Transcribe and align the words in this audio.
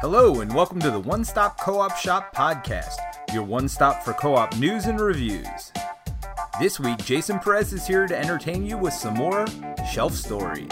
Hello, 0.00 0.42
and 0.42 0.54
welcome 0.54 0.78
to 0.78 0.92
the 0.92 1.00
One 1.00 1.24
Stop 1.24 1.58
Co 1.58 1.80
op 1.80 1.96
Shop 1.96 2.32
podcast, 2.32 2.98
your 3.32 3.42
one 3.42 3.68
stop 3.68 4.04
for 4.04 4.12
co 4.12 4.36
op 4.36 4.56
news 4.56 4.86
and 4.86 5.00
reviews. 5.00 5.72
This 6.60 6.78
week, 6.78 6.98
Jason 6.98 7.40
Perez 7.40 7.72
is 7.72 7.84
here 7.84 8.06
to 8.06 8.16
entertain 8.16 8.64
you 8.64 8.78
with 8.78 8.94
some 8.94 9.14
more 9.14 9.44
shelf 9.90 10.14
stories. 10.14 10.70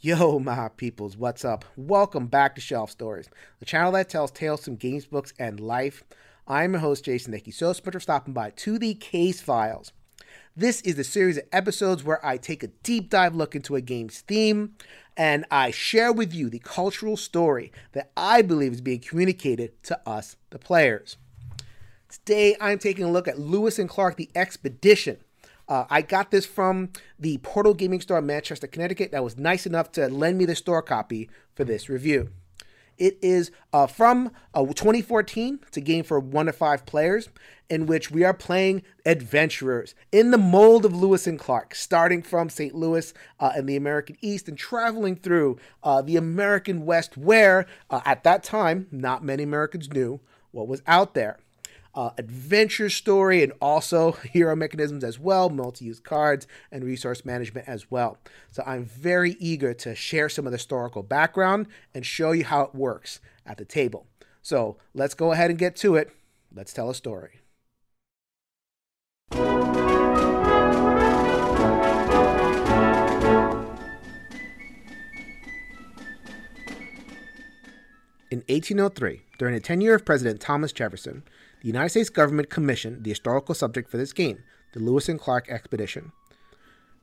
Yo, 0.00 0.38
my 0.38 0.70
peoples, 0.78 1.18
what's 1.18 1.44
up? 1.44 1.66
Welcome 1.76 2.28
back 2.28 2.54
to 2.54 2.62
Shelf 2.62 2.90
Stories, 2.90 3.28
the 3.58 3.66
channel 3.66 3.92
that 3.92 4.08
tells 4.08 4.30
tales 4.30 4.64
from 4.64 4.76
games, 4.76 5.04
books, 5.04 5.34
and 5.38 5.60
life. 5.60 6.04
I'm 6.46 6.72
your 6.72 6.80
host, 6.80 7.04
Jason 7.04 7.38
you 7.44 7.52
so 7.52 7.68
much 7.68 7.80
for 7.80 8.00
stopping 8.00 8.32
by 8.32 8.50
to 8.56 8.78
the 8.78 8.94
Case 8.94 9.42
Files. 9.42 9.92
This 10.56 10.80
is 10.80 10.96
the 10.96 11.04
series 11.04 11.36
of 11.36 11.44
episodes 11.52 12.02
where 12.02 12.24
I 12.26 12.36
take 12.36 12.64
a 12.64 12.68
deep 12.82 13.10
dive 13.10 13.34
look 13.34 13.54
into 13.54 13.76
a 13.76 13.80
game's 13.80 14.22
theme 14.22 14.74
and 15.18 15.44
I 15.50 15.72
share 15.72 16.12
with 16.12 16.32
you 16.32 16.48
the 16.48 16.60
cultural 16.60 17.16
story 17.16 17.72
that 17.92 18.12
I 18.16 18.40
believe 18.40 18.72
is 18.72 18.80
being 18.80 19.00
communicated 19.00 19.82
to 19.82 20.00
us, 20.08 20.36
the 20.50 20.60
players. 20.60 21.16
Today, 22.08 22.56
I'm 22.60 22.78
taking 22.78 23.04
a 23.04 23.10
look 23.10 23.26
at 23.26 23.38
Lewis 23.38 23.80
and 23.80 23.88
Clark, 23.88 24.16
The 24.16 24.30
Expedition. 24.36 25.18
Uh, 25.68 25.84
I 25.90 26.00
got 26.00 26.30
this 26.30 26.46
from 26.46 26.90
the 27.18 27.38
Portal 27.38 27.74
Gaming 27.74 28.00
Store 28.00 28.18
in 28.18 28.26
Manchester, 28.26 28.68
Connecticut, 28.68 29.10
that 29.10 29.24
was 29.24 29.36
nice 29.36 29.66
enough 29.66 29.92
to 29.92 30.06
lend 30.08 30.38
me 30.38 30.46
the 30.46 30.54
store 30.54 30.80
copy 30.80 31.28
for 31.52 31.64
this 31.64 31.88
review. 31.90 32.30
It 32.98 33.18
is 33.22 33.50
uh, 33.72 33.86
from 33.86 34.32
uh, 34.54 34.66
2014. 34.66 35.60
It's 35.66 35.76
a 35.76 35.80
game 35.80 36.04
for 36.04 36.18
one 36.18 36.46
to 36.46 36.52
five 36.52 36.84
players 36.84 37.28
in 37.70 37.86
which 37.86 38.10
we 38.10 38.24
are 38.24 38.34
playing 38.34 38.82
adventurers 39.04 39.94
in 40.10 40.30
the 40.30 40.38
mold 40.38 40.84
of 40.84 40.94
Lewis 40.94 41.26
and 41.26 41.38
Clark, 41.38 41.74
starting 41.74 42.22
from 42.22 42.48
St. 42.48 42.74
Louis 42.74 43.12
uh, 43.40 43.52
in 43.56 43.66
the 43.66 43.76
American 43.76 44.16
East 44.20 44.48
and 44.48 44.56
traveling 44.56 45.16
through 45.16 45.58
uh, 45.82 46.02
the 46.02 46.16
American 46.16 46.86
West, 46.86 47.16
where 47.16 47.66
uh, 47.90 48.00
at 48.04 48.24
that 48.24 48.42
time, 48.42 48.86
not 48.90 49.22
many 49.22 49.42
Americans 49.42 49.92
knew 49.92 50.20
what 50.50 50.66
was 50.66 50.82
out 50.86 51.14
there 51.14 51.38
uh, 51.94 52.10
adventure 52.18 52.90
story 52.90 53.42
and 53.42 53.52
also 53.60 54.12
hero 54.32 54.54
mechanisms 54.54 55.04
as 55.04 55.18
well, 55.18 55.50
multi 55.50 55.86
use 55.86 56.00
cards 56.00 56.46
and 56.70 56.84
resource 56.84 57.24
management 57.24 57.68
as 57.68 57.90
well. 57.90 58.18
So 58.50 58.62
I'm 58.66 58.84
very 58.84 59.36
eager 59.38 59.74
to 59.74 59.94
share 59.94 60.28
some 60.28 60.46
of 60.46 60.52
the 60.52 60.58
historical 60.58 61.02
background 61.02 61.66
and 61.94 62.04
show 62.04 62.32
you 62.32 62.44
how 62.44 62.62
it 62.62 62.74
works 62.74 63.20
at 63.44 63.58
the 63.58 63.64
table. 63.64 64.06
So 64.42 64.76
let's 64.94 65.14
go 65.14 65.32
ahead 65.32 65.50
and 65.50 65.58
get 65.58 65.76
to 65.76 65.96
it. 65.96 66.10
Let's 66.54 66.72
tell 66.72 66.88
a 66.88 66.94
story. 66.94 67.40
In 78.30 78.40
1803, 78.48 79.22
during 79.38 79.54
the 79.54 79.60
tenure 79.60 79.94
of 79.94 80.04
President 80.04 80.38
Thomas 80.38 80.70
Jefferson, 80.70 81.22
the 81.60 81.66
United 81.66 81.90
States 81.90 82.10
government 82.10 82.50
commissioned 82.50 83.04
the 83.04 83.10
historical 83.10 83.54
subject 83.54 83.90
for 83.90 83.96
this 83.96 84.12
game, 84.12 84.42
the 84.72 84.80
Lewis 84.80 85.08
and 85.08 85.18
Clark 85.18 85.48
Expedition. 85.48 86.12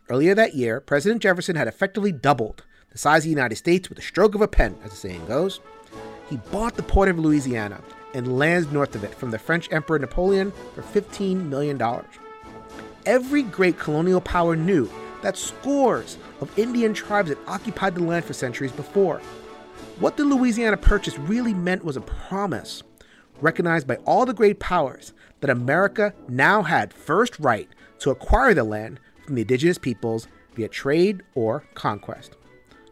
Earlier 0.10 0.36
that 0.36 0.56
year, 0.56 0.80
President 0.80 1.22
Jefferson 1.22 1.56
had 1.56 1.68
effectively 1.68 2.12
doubled 2.12 2.64
the 2.92 2.98
size 2.98 3.20
of 3.20 3.24
the 3.24 3.30
United 3.32 3.56
States 3.56 3.90
with 3.90 4.00
a 4.00 4.04
stroke 4.04 4.36
of 4.36 4.42
a 4.42 4.48
pen, 4.48 4.78
as 4.84 4.92
the 4.92 4.98
saying 4.98 5.26
goes. 5.26 5.60
He 6.30 6.38
bought 6.38 6.76
the 6.76 6.84
port 6.84 7.10
of 7.10 7.20
Louisiana 7.20 7.82
and 8.14 8.38
lands 8.38 8.72
north 8.72 8.96
of 8.96 9.04
it 9.04 9.14
from 9.14 9.32
the 9.32 9.40
French 9.40 9.72
Emperor 9.72 10.00
Napoleon 10.00 10.54
for 10.74 10.82
$15 10.82 11.50
million. 11.50 11.82
Every 13.06 13.44
great 13.44 13.78
colonial 13.78 14.22
power 14.22 14.56
knew 14.56 14.90
that 15.22 15.38
scores 15.38 16.18
of 16.40 16.58
Indian 16.58 16.94
tribes 16.94 17.30
had 17.30 17.38
occupied 17.48 17.96
the 17.96 18.04
land 18.04 18.26
for 18.26 18.34
centuries 18.34 18.72
before. 18.72 19.20
What 20.00 20.18
the 20.18 20.24
Louisiana 20.24 20.78
Purchase 20.78 21.18
really 21.18 21.54
meant 21.54 21.84
was 21.84 21.98
a 21.98 22.02
promise 22.02 22.84
recognized 23.42 23.88
by 23.88 23.96
all 24.06 24.26
the 24.26 24.34
great 24.34 24.60
powers 24.60 25.14
that 25.42 25.50
America 25.50 26.14
now 26.28 26.64
had 26.64 26.94
first 26.94 27.40
right 27.40 27.70
to 28.00 28.12
acquire 28.12 28.54
the 28.54 28.64
land 28.64 29.00
from 29.26 29.36
the 29.36 29.42
indigenous 29.42 29.78
peoples 29.78 30.28
via 30.56 30.68
trade 30.68 31.24
or 31.34 31.66
conquest. 31.74 32.36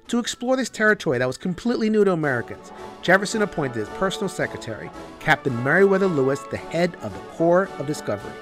To 0.08 0.20
explore 0.20 0.58
this 0.58 0.70
territory 0.70 1.18
that 1.18 1.28
was 1.28 1.38
completely 1.38 1.90
new 1.90 2.04
to 2.04 2.12
Americans, 2.12 2.72
Jefferson 3.02 3.42
appointed 3.42 3.78
his 3.78 3.90
personal 3.90 4.30
secretary, 4.30 4.90
Captain 5.20 5.56
Meriwether 5.64 6.08
Lewis, 6.08 6.42
the 6.52 6.58
head 6.58 6.96
of 7.02 7.14
the 7.14 7.20
Corps 7.32 7.70
of 7.80 7.88
Discovery. 7.88 8.34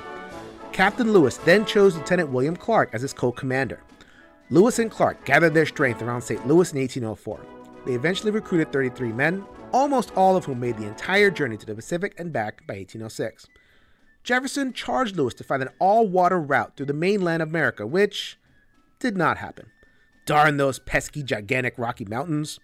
Captain 0.71 1.13
Lewis 1.13 1.37
then 1.37 1.65
chose 1.65 1.95
Lieutenant 1.95 2.29
William 2.29 2.55
Clark 2.55 2.89
as 2.93 3.01
his 3.01 3.13
co 3.13 3.31
commander. 3.31 3.79
Lewis 4.49 4.79
and 4.79 4.91
Clark 4.91 5.23
gathered 5.23 5.53
their 5.53 5.65
strength 5.65 6.01
around 6.01 6.21
St. 6.21 6.45
Louis 6.47 6.73
in 6.73 6.79
1804. 6.79 7.39
They 7.85 7.93
eventually 7.93 8.31
recruited 8.31 8.71
33 8.71 9.11
men, 9.11 9.45
almost 9.71 10.11
all 10.15 10.35
of 10.35 10.45
whom 10.45 10.59
made 10.59 10.77
the 10.77 10.87
entire 10.87 11.31
journey 11.31 11.57
to 11.57 11.65
the 11.65 11.75
Pacific 11.75 12.13
and 12.17 12.31
back 12.31 12.65
by 12.67 12.75
1806. 12.75 13.47
Jefferson 14.23 14.73
charged 14.73 15.15
Lewis 15.15 15.33
to 15.35 15.43
find 15.43 15.61
an 15.61 15.69
all 15.79 16.07
water 16.07 16.39
route 16.39 16.75
through 16.75 16.85
the 16.85 16.93
mainland 16.93 17.41
of 17.41 17.49
America, 17.49 17.87
which 17.87 18.37
did 18.99 19.17
not 19.17 19.37
happen. 19.37 19.67
Darn 20.25 20.57
those 20.57 20.79
pesky, 20.79 21.23
gigantic 21.23 21.73
Rocky 21.77 22.05
Mountains. 22.05 22.59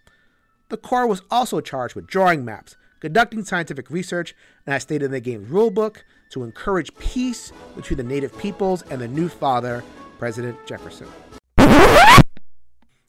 The 0.69 0.77
Corps 0.77 1.07
was 1.07 1.23
also 1.31 1.61
charged 1.61 1.95
with 1.95 2.07
drawing 2.07 2.45
maps, 2.45 2.75
conducting 2.99 3.43
scientific 3.43 3.89
research, 3.89 4.35
and 4.65 4.75
as 4.75 4.83
stated 4.83 5.05
in 5.05 5.11
the 5.11 5.19
game's 5.19 5.49
rulebook, 5.49 6.03
to 6.29 6.43
encourage 6.43 6.95
peace 6.97 7.51
between 7.75 7.97
the 7.97 8.03
native 8.03 8.37
peoples 8.37 8.83
and 8.83 9.01
the 9.01 9.07
new 9.07 9.29
father, 9.29 9.83
President 10.19 10.57
Jefferson. 10.67 11.07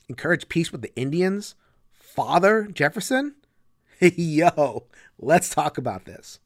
encourage 0.08 0.48
peace 0.48 0.72
with 0.72 0.82
the 0.82 0.94
Indians? 0.94 1.54
Father 1.92 2.66
Jefferson? 2.72 3.34
Yo, 4.16 4.84
let's 5.18 5.50
talk 5.50 5.76
about 5.76 6.04
this. 6.04 6.38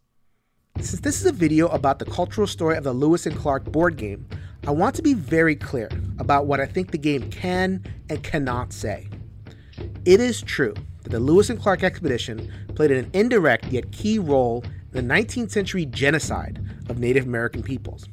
Since 0.79 1.01
this 1.01 1.21
is 1.21 1.27
a 1.27 1.33
video 1.33 1.69
about 1.69 1.99
the 1.99 2.07
cultural 2.07 2.47
story 2.47 2.79
of 2.79 2.85
the 2.85 2.95
Lewis 2.95 3.27
and 3.27 3.37
Clark 3.37 3.65
board 3.65 3.97
game, 3.97 4.27
I 4.67 4.71
want 4.71 4.95
to 4.97 5.03
be 5.03 5.13
very 5.13 5.55
clear 5.55 5.91
about 6.19 6.47
what 6.47 6.61
I 6.61 6.67
think 6.67 6.91
the 6.91 6.99
game 6.99 7.31
can 7.31 7.85
and 8.09 8.23
cannot 8.23 8.73
say. 8.73 9.07
It 10.07 10.19
is 10.19 10.41
true 10.41 10.73
that 11.03 11.11
the 11.11 11.21
Lewis 11.21 11.51
and 11.51 11.61
Clark 11.61 11.83
expedition 11.83 12.51
played 12.75 12.91
an 12.91 13.11
indirect 13.13 13.67
yet 13.67 13.93
key 13.93 14.19
role 14.19 14.65
in 14.95 15.07
the 15.07 15.15
19th 15.15 15.51
century 15.51 15.85
genocide 15.85 16.59
of 16.89 16.99
Native 16.99 17.25
American 17.25 17.63
peoples. 17.63 18.09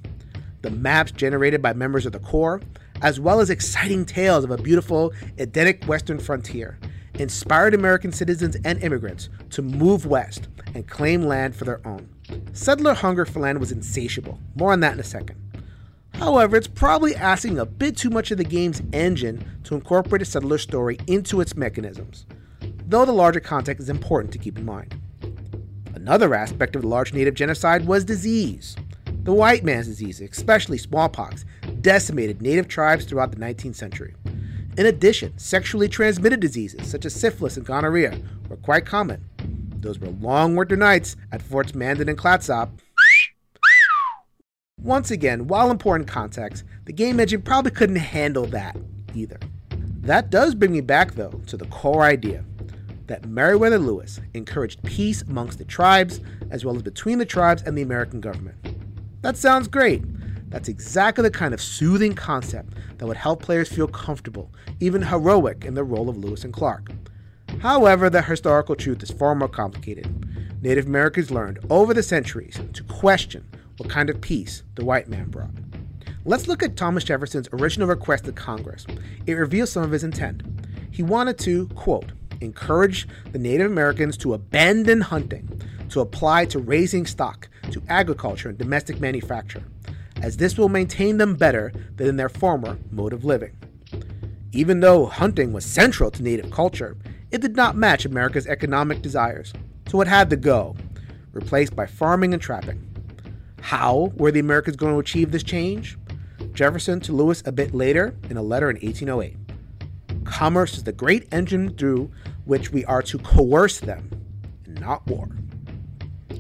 The 0.63 0.72
maps 0.72 1.13
generated 1.13 1.61
by 1.61 1.72
members 1.72 2.05
of 2.05 2.11
the 2.11 2.19
Corps, 2.19 2.61
as 3.01 3.22
well 3.22 3.39
as 3.39 3.49
exciting 3.49 4.03
tales 4.03 4.44
of 4.44 4.51
a 4.51 4.57
beautiful, 4.57 5.13
Edenic 5.38 5.85
western 5.85 6.19
frontier, 6.19 6.78
inspired 7.19 7.74
American 7.74 8.12
citizens 8.12 8.56
and 8.63 8.81
immigrants 8.81 9.30
to 9.52 9.62
move 9.62 10.06
west 10.06 10.47
and 10.74 10.88
claim 10.88 11.24
land 11.24 11.56
for 11.56 11.66
their 11.66 11.85
own. 11.85 12.09
Settler 12.53 12.94
hunger 12.94 13.25
for 13.25 13.40
land 13.40 13.59
was 13.59 13.72
insatiable. 13.72 14.40
More 14.56 14.72
on 14.72 14.80
that 14.81 14.94
in 14.94 15.00
a 15.00 15.03
second. 15.03 15.35
However, 16.13 16.58
it's 16.58 16.68
probably 16.68 17.16
asking 17.16 17.59
a 17.59 17.66
bit 17.66 17.96
too 17.96 18.09
much 18.09 18.31
of 18.31 18.38
the 18.38 18.44
game's 18.44 18.81
engine 18.91 19.46
to 19.63 19.75
incorporate 19.75 20.22
a 20.22 20.25
settler 20.25 20.58
story 20.58 20.97
into 21.08 21.40
its 21.40 21.56
mechanisms, 21.56 22.25
though 22.88 23.06
the 23.06 23.12
larger 23.12 23.40
context 23.40 23.81
is 23.81 23.90
important 23.90 24.34
to 24.34 24.40
keep 24.40 24.58
in 24.58 24.66
mind. 24.66 25.00
Another 25.96 26.34
aspect 26.34 26.75
of 26.75 26.81
the 26.81 26.88
large 26.88 27.13
native 27.13 27.35
genocide 27.35 27.85
was 27.85 28.03
disease. 28.03 28.75
The 29.24 29.34
white 29.34 29.63
man's 29.63 29.88
disease, 29.88 30.22
especially 30.22 30.78
smallpox, 30.78 31.46
decimated 31.81 32.41
native 32.41 32.68
tribes 32.68 33.06
throughout 33.06 33.31
the 33.31 33.38
19th 33.38 33.75
century. 33.75 34.16
In 34.79 34.85
addition, 34.85 35.38
sexually 35.38 35.90
transmitted 35.90 36.40
diseases 36.40 36.90
such 36.90 37.03
as 37.03 37.13
syphilis 37.13 37.57
and 37.57 37.66
gonorrhea 37.66 38.17
were 38.47 38.56
quite 38.56 38.85
common. 38.85 39.22
Those 39.81 40.00
were 40.00 40.07
long 40.07 40.56
winter 40.56 40.78
nights 40.78 41.17
at 41.34 41.41
Forts 41.41 41.75
Mandan 41.75 42.07
and 42.07 42.17
Clatsop. 42.17 42.69
Once 44.81 45.12
again, 45.12 45.47
while 45.47 45.69
important 45.69 46.07
context, 46.07 46.63
the 46.85 46.94
game 46.94 47.19
engine 47.19 47.41
probably 47.41 47.72
couldn't 47.72 47.97
handle 47.97 48.45
that 48.45 48.78
either. 49.13 49.38
That 50.00 50.29
does 50.29 50.56
bring 50.56 50.72
me 50.72 50.79
back, 50.79 51.16
though, 51.16 51.41
to 51.47 51.57
the 51.57 51.66
core 51.66 52.03
idea 52.03 52.46
that 53.08 53.26
Meriwether 53.26 53.79
Lewis 53.79 54.22
encouraged 54.34 54.81
peace 54.84 55.23
amongst 55.23 55.58
the 55.58 55.66
tribes 55.66 56.22
as 56.52 56.64
well 56.64 56.78
as 56.78 56.84
between 56.84 57.17
the 57.17 57.26
tribes 57.26 57.64
and 57.64 57.78
the 57.78 57.81
American 57.81 58.22
government. 58.22 58.55
That 59.23 59.35
sounds 59.35 59.67
great, 59.67 60.05
that's 60.49 60.67
exactly 60.67 61.22
the 61.22 61.31
kind 61.31 61.53
of 61.53 61.61
soothing 61.61 62.16
concept 62.16 62.73
that 62.97 63.05
would 63.05 63.17
help 63.17 63.41
players 63.41 63.69
feel 63.69 63.87
comfortable, 63.87 64.51
even 64.79 65.01
heroic, 65.01 65.63
in 65.63 65.75
the 65.75 65.84
role 65.84 66.09
of 66.09 66.17
Lewis 66.17 66.43
and 66.43 66.53
Clark. 66.53 66.91
However, 67.59 68.09
the 68.09 68.22
historical 68.22 68.75
truth 68.75 69.03
is 69.03 69.11
far 69.11 69.35
more 69.35 69.47
complicated. 69.47 70.61
Native 70.61 70.87
Americans 70.87 71.31
learned 71.31 71.59
over 71.69 71.93
the 71.93 72.03
centuries 72.03 72.59
to 72.73 72.84
question 72.84 73.46
what 73.78 73.90
kind 73.90 74.09
of 74.09 74.22
peace 74.22 74.63
the 74.75 74.85
white 74.85 75.07
man 75.07 75.29
brought. 75.29 75.51
Let's 76.25 76.47
look 76.47 76.63
at 76.63 76.75
Thomas 76.75 77.03
Jefferson's 77.03 77.47
original 77.53 77.87
request 77.87 78.25
to 78.25 78.31
Congress. 78.31 78.85
It 79.25 79.34
reveals 79.34 79.72
some 79.72 79.84
of 79.84 79.91
his 79.91 80.03
intent. 80.03 80.43
He 80.91 81.03
wanted 81.03 81.37
to, 81.40 81.67
quote, 81.69 82.11
encourage 82.41 83.07
the 83.31 83.40
Native 83.40 83.72
Americans 83.72 84.17
to 84.17 84.34
abandon 84.34 85.02
hunting, 85.02 85.61
to 85.90 86.02
apply 86.02 86.45
to 86.45 86.59
raising 86.59 87.05
stock, 87.05 87.47
to 87.72 87.81
agriculture 87.87 88.49
and 88.49 88.57
domestic 88.57 88.99
manufacture 88.99 89.63
as 90.21 90.37
this 90.37 90.57
will 90.57 90.69
maintain 90.69 91.17
them 91.17 91.35
better 91.35 91.71
than 91.95 92.07
in 92.07 92.17
their 92.17 92.29
former 92.29 92.77
mode 92.91 93.13
of 93.13 93.25
living. 93.25 93.55
Even 94.51 94.79
though 94.79 95.05
hunting 95.05 95.53
was 95.53 95.66
central 95.66 96.09
to 96.11 96.23
native 96.23 96.49
culture, 96.51 96.97
it 97.31 97.41
did 97.41 97.55
not 97.55 97.75
match 97.75 98.05
America's 98.05 98.47
economic 98.47 99.01
desires, 99.01 99.53
so 99.87 100.01
it 100.01 100.07
had 100.07 100.29
to 100.29 100.35
go, 100.35 100.75
replaced 101.31 101.75
by 101.75 101.85
farming 101.85 102.33
and 102.33 102.41
trapping. 102.41 102.85
How 103.61 104.11
were 104.16 104.31
the 104.31 104.39
Americans 104.39 104.77
going 104.77 104.93
to 104.93 104.99
achieve 104.99 105.31
this 105.31 105.43
change? 105.43 105.97
Jefferson 106.53 106.99
to 107.01 107.13
Lewis 107.13 107.43
a 107.45 107.51
bit 107.51 107.73
later 107.73 108.16
in 108.29 108.37
a 108.37 108.41
letter 108.41 108.69
in 108.69 108.77
1808. 108.77 109.37
Commerce 110.25 110.77
is 110.77 110.83
the 110.83 110.91
great 110.91 111.27
engine 111.31 111.75
through 111.75 112.11
which 112.45 112.71
we 112.71 112.83
are 112.85 113.01
to 113.03 113.19
coerce 113.19 113.79
them, 113.79 114.09
and 114.66 114.79
not 114.79 115.05
war. 115.07 115.27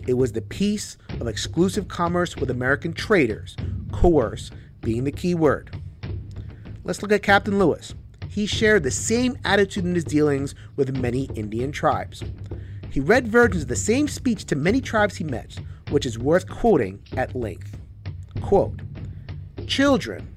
It 0.09 0.17
was 0.17 0.31
the 0.31 0.41
peace 0.41 0.97
of 1.19 1.27
exclusive 1.27 1.87
commerce 1.87 2.35
with 2.35 2.49
American 2.49 2.93
traders, 2.93 3.55
coerce 3.91 4.49
being 4.81 5.03
the 5.03 5.11
key 5.11 5.35
word. 5.35 5.79
Let's 6.83 7.03
look 7.03 7.11
at 7.11 7.21
Captain 7.21 7.59
Lewis. 7.59 7.93
He 8.27 8.47
shared 8.47 8.81
the 8.81 8.89
same 8.89 9.37
attitude 9.45 9.85
in 9.85 9.93
his 9.93 10.03
dealings 10.03 10.55
with 10.75 10.97
many 10.97 11.25
Indian 11.35 11.71
tribes. 11.71 12.23
He 12.89 12.99
read 12.99 13.27
versions 13.27 13.61
of 13.61 13.67
the 13.67 13.75
same 13.75 14.07
speech 14.07 14.45
to 14.45 14.55
many 14.55 14.81
tribes 14.81 15.17
he 15.17 15.23
met, 15.23 15.59
which 15.91 16.07
is 16.07 16.17
worth 16.17 16.49
quoting 16.49 17.03
at 17.15 17.35
length. 17.35 17.77
Quote, 18.41 18.79
Children, 19.67 20.27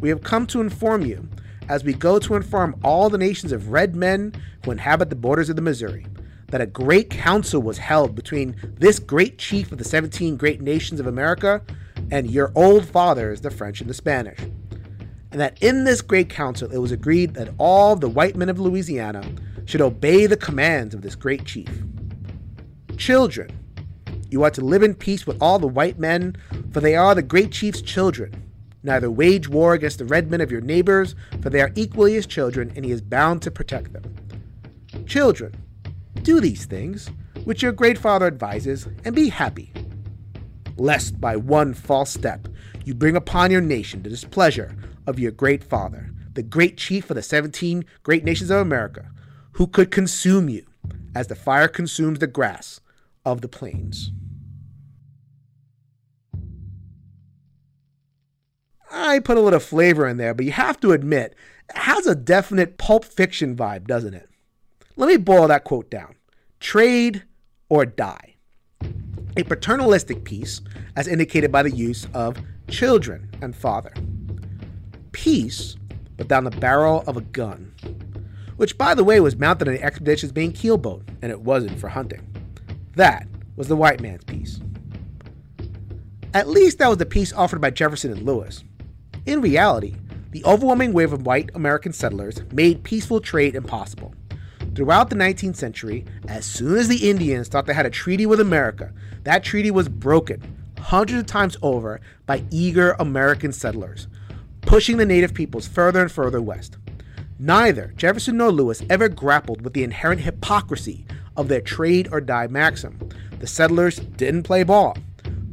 we 0.00 0.10
have 0.10 0.22
come 0.22 0.46
to 0.48 0.60
inform 0.60 1.06
you, 1.06 1.26
as 1.70 1.82
we 1.82 1.94
go 1.94 2.18
to 2.18 2.34
inform 2.34 2.78
all 2.84 3.08
the 3.08 3.16
nations 3.16 3.52
of 3.52 3.70
red 3.70 3.96
men 3.96 4.34
who 4.66 4.70
inhabit 4.70 5.08
the 5.08 5.16
borders 5.16 5.48
of 5.48 5.56
the 5.56 5.62
Missouri, 5.62 6.04
that 6.48 6.60
a 6.60 6.66
great 6.66 7.10
council 7.10 7.60
was 7.60 7.78
held 7.78 8.14
between 8.14 8.56
this 8.78 8.98
great 8.98 9.38
chief 9.38 9.70
of 9.70 9.78
the 9.78 9.84
17 9.84 10.36
great 10.36 10.60
nations 10.60 10.98
of 10.98 11.06
America 11.06 11.62
and 12.10 12.30
your 12.30 12.52
old 12.54 12.86
fathers, 12.86 13.42
the 13.42 13.50
French 13.50 13.80
and 13.80 13.90
the 13.90 13.94
Spanish. 13.94 14.38
And 15.30 15.40
that 15.40 15.62
in 15.62 15.84
this 15.84 16.00
great 16.00 16.30
council 16.30 16.70
it 16.70 16.78
was 16.78 16.92
agreed 16.92 17.34
that 17.34 17.52
all 17.58 17.96
the 17.96 18.08
white 18.08 18.34
men 18.34 18.48
of 18.48 18.58
Louisiana 18.58 19.30
should 19.66 19.82
obey 19.82 20.26
the 20.26 20.36
commands 20.36 20.94
of 20.94 21.02
this 21.02 21.14
great 21.14 21.44
chief. 21.44 21.68
Children, 22.96 23.50
you 24.30 24.42
are 24.42 24.50
to 24.50 24.62
live 24.62 24.82
in 24.82 24.94
peace 24.94 25.26
with 25.26 25.40
all 25.42 25.58
the 25.58 25.66
white 25.68 25.98
men, 25.98 26.36
for 26.72 26.80
they 26.80 26.96
are 26.96 27.14
the 27.14 27.22
great 27.22 27.52
chief's 27.52 27.82
children. 27.82 28.50
Neither 28.82 29.10
wage 29.10 29.48
war 29.48 29.74
against 29.74 29.98
the 29.98 30.04
red 30.06 30.30
men 30.30 30.40
of 30.40 30.50
your 30.50 30.60
neighbors, 30.62 31.14
for 31.42 31.50
they 31.50 31.60
are 31.60 31.72
equally 31.74 32.14
his 32.14 32.26
children, 32.26 32.72
and 32.74 32.84
he 32.84 32.90
is 32.90 33.02
bound 33.02 33.42
to 33.42 33.50
protect 33.50 33.92
them. 33.92 34.14
Children, 35.06 35.54
do 36.22 36.40
these 36.40 36.64
things, 36.64 37.10
which 37.44 37.62
your 37.62 37.72
great 37.72 37.98
father 37.98 38.26
advises, 38.26 38.88
and 39.04 39.14
be 39.14 39.28
happy. 39.28 39.72
Lest 40.76 41.20
by 41.20 41.36
one 41.36 41.74
false 41.74 42.10
step 42.10 42.48
you 42.84 42.94
bring 42.94 43.16
upon 43.16 43.50
your 43.50 43.60
nation 43.60 44.02
the 44.02 44.10
displeasure 44.10 44.76
of 45.06 45.18
your 45.18 45.32
great 45.32 45.64
father, 45.64 46.10
the 46.34 46.42
great 46.42 46.76
chief 46.76 47.10
of 47.10 47.16
the 47.16 47.22
seventeen 47.22 47.84
great 48.02 48.24
nations 48.24 48.50
of 48.50 48.58
America, 48.58 49.10
who 49.52 49.66
could 49.66 49.90
consume 49.90 50.48
you 50.48 50.64
as 51.14 51.26
the 51.26 51.34
fire 51.34 51.68
consumes 51.68 52.18
the 52.18 52.26
grass 52.26 52.80
of 53.24 53.40
the 53.40 53.48
plains. 53.48 54.12
I 58.90 59.18
put 59.18 59.36
a 59.36 59.40
little 59.40 59.58
flavor 59.58 60.06
in 60.06 60.16
there, 60.16 60.32
but 60.32 60.46
you 60.46 60.52
have 60.52 60.80
to 60.80 60.92
admit, 60.92 61.34
it 61.68 61.76
has 61.76 62.06
a 62.06 62.14
definite 62.14 62.78
pulp 62.78 63.04
fiction 63.04 63.56
vibe, 63.56 63.86
doesn't 63.86 64.14
it? 64.14 64.27
Let 64.98 65.06
me 65.06 65.16
boil 65.16 65.46
that 65.46 65.62
quote 65.62 65.90
down 65.90 66.16
trade 66.58 67.22
or 67.68 67.86
die. 67.86 68.34
A 69.36 69.44
paternalistic 69.44 70.24
peace, 70.24 70.60
as 70.96 71.06
indicated 71.06 71.52
by 71.52 71.62
the 71.62 71.70
use 71.70 72.08
of 72.12 72.36
children 72.68 73.30
and 73.40 73.54
father. 73.54 73.92
Peace, 75.12 75.76
but 76.16 76.26
down 76.26 76.42
the 76.42 76.50
barrel 76.50 77.04
of 77.06 77.16
a 77.16 77.20
gun. 77.20 77.72
Which, 78.56 78.76
by 78.76 78.96
the 78.96 79.04
way, 79.04 79.20
was 79.20 79.36
mounted 79.36 79.68
on 79.68 79.74
the 79.74 79.82
expedition's 79.84 80.34
main 80.34 80.50
keelboat, 80.52 81.04
and 81.22 81.30
it 81.30 81.42
wasn't 81.42 81.78
for 81.78 81.88
hunting. 81.88 82.26
That 82.96 83.28
was 83.54 83.68
the 83.68 83.76
white 83.76 84.00
man's 84.00 84.24
peace. 84.24 84.58
At 86.34 86.48
least 86.48 86.78
that 86.78 86.88
was 86.88 86.98
the 86.98 87.06
peace 87.06 87.32
offered 87.32 87.60
by 87.60 87.70
Jefferson 87.70 88.10
and 88.10 88.22
Lewis. 88.22 88.64
In 89.26 89.40
reality, 89.40 89.94
the 90.32 90.44
overwhelming 90.44 90.92
wave 90.92 91.12
of 91.12 91.24
white 91.24 91.50
American 91.54 91.92
settlers 91.92 92.42
made 92.52 92.82
peaceful 92.82 93.20
trade 93.20 93.54
impossible. 93.54 94.12
Throughout 94.78 95.10
the 95.10 95.16
19th 95.16 95.56
century, 95.56 96.04
as 96.28 96.46
soon 96.46 96.76
as 96.76 96.86
the 96.86 97.10
Indians 97.10 97.48
thought 97.48 97.66
they 97.66 97.74
had 97.74 97.84
a 97.84 97.90
treaty 97.90 98.26
with 98.26 98.38
America, 98.38 98.92
that 99.24 99.42
treaty 99.42 99.72
was 99.72 99.88
broken 99.88 100.40
hundreds 100.78 101.18
of 101.18 101.26
times 101.26 101.56
over 101.62 102.00
by 102.26 102.44
eager 102.52 102.94
American 103.00 103.52
settlers, 103.52 104.06
pushing 104.60 104.96
the 104.96 105.04
native 105.04 105.34
peoples 105.34 105.66
further 105.66 106.00
and 106.00 106.12
further 106.12 106.40
west. 106.40 106.76
Neither 107.40 107.92
Jefferson 107.96 108.36
nor 108.36 108.52
Lewis 108.52 108.84
ever 108.88 109.08
grappled 109.08 109.62
with 109.62 109.72
the 109.72 109.82
inherent 109.82 110.20
hypocrisy 110.20 111.04
of 111.36 111.48
their 111.48 111.60
trade 111.60 112.08
or 112.12 112.20
die 112.20 112.46
maxim. 112.46 113.00
The 113.40 113.48
settlers 113.48 113.96
didn't 113.96 114.44
play 114.44 114.62
ball. 114.62 114.96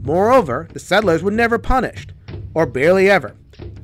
Moreover, 0.03 0.67
the 0.71 0.79
settlers 0.79 1.23
were 1.23 1.31
never 1.31 1.57
punished, 1.57 2.13
or 2.53 2.67
barely 2.67 3.09
ever 3.09 3.35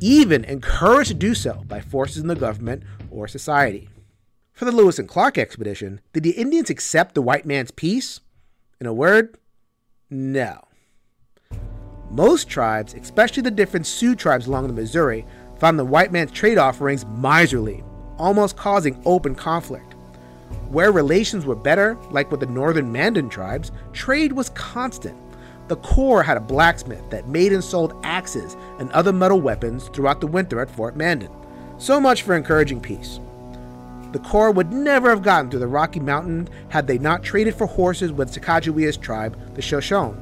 even 0.01 0.43
encouraged 0.45 1.09
to 1.09 1.13
do 1.15 1.33
so 1.33 1.63
by 1.67 1.79
forces 1.79 2.17
in 2.17 2.27
the 2.27 2.35
government 2.35 2.83
or 3.11 3.27
society. 3.27 3.87
For 4.61 4.65
the 4.65 4.71
Lewis 4.71 4.99
and 4.99 5.09
Clark 5.09 5.39
expedition, 5.39 6.01
did 6.13 6.21
the 6.21 6.37
Indians 6.37 6.69
accept 6.69 7.15
the 7.15 7.21
white 7.23 7.47
man's 7.47 7.71
peace? 7.71 8.19
In 8.79 8.85
a 8.85 8.93
word, 8.93 9.35
no. 10.07 10.67
Most 12.11 12.47
tribes, 12.47 12.93
especially 12.93 13.41
the 13.41 13.49
different 13.49 13.87
Sioux 13.87 14.13
tribes 14.13 14.45
along 14.45 14.67
the 14.67 14.73
Missouri, 14.73 15.25
found 15.57 15.79
the 15.79 15.83
white 15.83 16.11
man's 16.11 16.29
trade 16.29 16.59
offerings 16.59 17.07
miserly, 17.07 17.83
almost 18.19 18.55
causing 18.55 19.01
open 19.03 19.33
conflict. 19.33 19.95
Where 20.69 20.91
relations 20.91 21.43
were 21.43 21.55
better, 21.55 21.97
like 22.11 22.29
with 22.29 22.41
the 22.41 22.45
northern 22.45 22.91
Mandan 22.91 23.29
tribes, 23.29 23.71
trade 23.93 24.31
was 24.31 24.51
constant 24.51 25.17
the 25.69 25.77
Corps 25.77 26.21
had 26.21 26.37
a 26.37 26.39
blacksmith 26.39 27.09
that 27.09 27.27
made 27.27 27.51
and 27.51 27.63
sold 27.63 27.99
axes 28.03 28.55
and 28.77 28.91
other 28.91 29.11
metal 29.11 29.41
weapons 29.41 29.87
throughout 29.87 30.21
the 30.21 30.27
winter 30.27 30.59
at 30.59 30.69
Fort 30.69 30.95
Mandan. 30.95 31.31
So 31.79 31.99
much 31.99 32.21
for 32.21 32.35
encouraging 32.35 32.79
peace. 32.79 33.19
The 34.11 34.19
Corps 34.19 34.51
would 34.51 34.73
never 34.73 35.09
have 35.09 35.23
gotten 35.23 35.49
through 35.49 35.61
the 35.61 35.67
Rocky 35.67 36.01
Mountains 36.01 36.49
had 36.69 36.85
they 36.85 36.97
not 36.97 37.23
traded 37.23 37.55
for 37.55 37.65
horses 37.65 38.11
with 38.11 38.31
Sacagawea's 38.31 38.97
tribe, 38.97 39.37
the 39.55 39.61
Shoshone. 39.61 40.17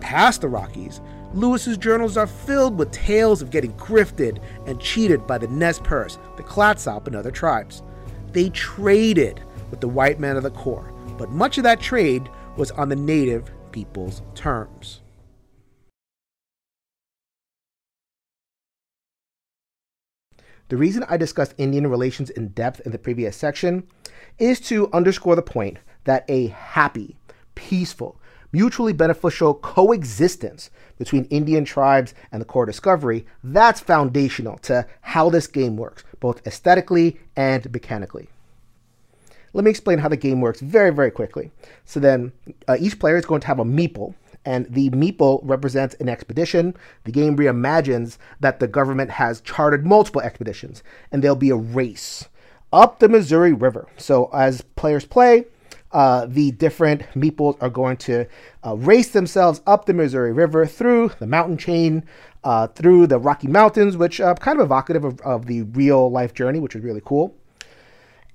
Past 0.00 0.42
the 0.42 0.48
Rockies, 0.48 1.00
Lewis's 1.32 1.78
journals 1.78 2.16
are 2.16 2.26
filled 2.26 2.78
with 2.78 2.92
tales 2.92 3.40
of 3.40 3.50
getting 3.50 3.72
grifted 3.74 4.40
and 4.66 4.80
cheated 4.80 5.26
by 5.26 5.38
the 5.38 5.48
Nez 5.48 5.78
Perce, 5.78 6.18
the 6.36 6.42
Clatsop, 6.42 7.06
and 7.06 7.16
other 7.16 7.30
tribes. 7.30 7.82
They 8.32 8.50
traded 8.50 9.42
with 9.70 9.80
the 9.80 9.88
white 9.88 10.20
men 10.20 10.36
of 10.36 10.42
the 10.42 10.50
Corps, 10.50 10.92
but 11.16 11.30
much 11.30 11.56
of 11.56 11.64
that 11.64 11.80
trade 11.80 12.28
was 12.56 12.70
on 12.72 12.88
the 12.88 12.96
native 12.96 13.50
people's 13.72 14.22
terms. 14.34 15.00
The 20.68 20.76
reason 20.76 21.04
I 21.08 21.16
discussed 21.16 21.54
Indian 21.58 21.86
relations 21.86 22.28
in 22.30 22.48
depth 22.48 22.80
in 22.80 22.90
the 22.90 22.98
previous 22.98 23.36
section 23.36 23.86
is 24.38 24.58
to 24.62 24.90
underscore 24.92 25.36
the 25.36 25.42
point 25.42 25.78
that 26.04 26.24
a 26.28 26.48
happy, 26.48 27.16
peaceful, 27.54 28.20
mutually 28.50 28.92
beneficial 28.92 29.54
coexistence 29.54 30.70
between 30.98 31.24
Indian 31.26 31.64
tribes 31.64 32.14
and 32.32 32.40
the 32.40 32.46
Corps 32.46 32.66
Discovery, 32.66 33.26
that's 33.44 33.80
foundational 33.80 34.58
to 34.58 34.86
how 35.02 35.30
this 35.30 35.46
game 35.46 35.76
works, 35.76 36.02
both 36.18 36.44
aesthetically 36.46 37.20
and 37.36 37.72
mechanically. 37.72 38.28
Let 39.52 39.64
me 39.64 39.70
explain 39.70 39.98
how 39.98 40.08
the 40.08 40.16
game 40.16 40.40
works 40.40 40.60
very, 40.60 40.90
very 40.90 41.10
quickly. 41.10 41.52
So 41.84 42.00
then 42.00 42.32
uh, 42.66 42.76
each 42.80 42.98
player 42.98 43.16
is 43.16 43.24
going 43.24 43.40
to 43.42 43.46
have 43.46 43.60
a 43.60 43.64
meeple, 43.64 44.14
and 44.46 44.66
the 44.72 44.88
meeple 44.90 45.40
represents 45.42 45.94
an 45.96 46.08
expedition. 46.08 46.74
The 47.04 47.12
game 47.12 47.36
reimagines 47.36 48.16
that 48.40 48.60
the 48.60 48.68
government 48.68 49.10
has 49.10 49.42
chartered 49.42 49.84
multiple 49.84 50.22
expeditions, 50.22 50.82
and 51.12 51.22
there'll 51.22 51.36
be 51.36 51.50
a 51.50 51.56
race 51.56 52.28
up 52.72 53.00
the 53.00 53.08
Missouri 53.08 53.52
River. 53.52 53.88
So 53.98 54.30
as 54.32 54.62
players 54.62 55.04
play, 55.04 55.44
uh, 55.92 56.26
the 56.28 56.52
different 56.52 57.02
meeples 57.14 57.60
are 57.60 57.70
going 57.70 57.96
to 57.98 58.26
uh, 58.64 58.76
race 58.76 59.10
themselves 59.10 59.60
up 59.66 59.86
the 59.86 59.94
Missouri 59.94 60.32
River 60.32 60.66
through 60.66 61.10
the 61.18 61.26
mountain 61.26 61.58
chain, 61.58 62.04
uh, 62.44 62.68
through 62.68 63.08
the 63.08 63.18
Rocky 63.18 63.48
Mountains, 63.48 63.96
which 63.96 64.20
are 64.20 64.34
kind 64.36 64.58
of 64.58 64.64
evocative 64.64 65.04
of, 65.04 65.20
of 65.20 65.46
the 65.46 65.62
real 65.62 66.10
life 66.10 66.34
journey, 66.34 66.60
which 66.60 66.76
is 66.76 66.82
really 66.82 67.02
cool 67.04 67.34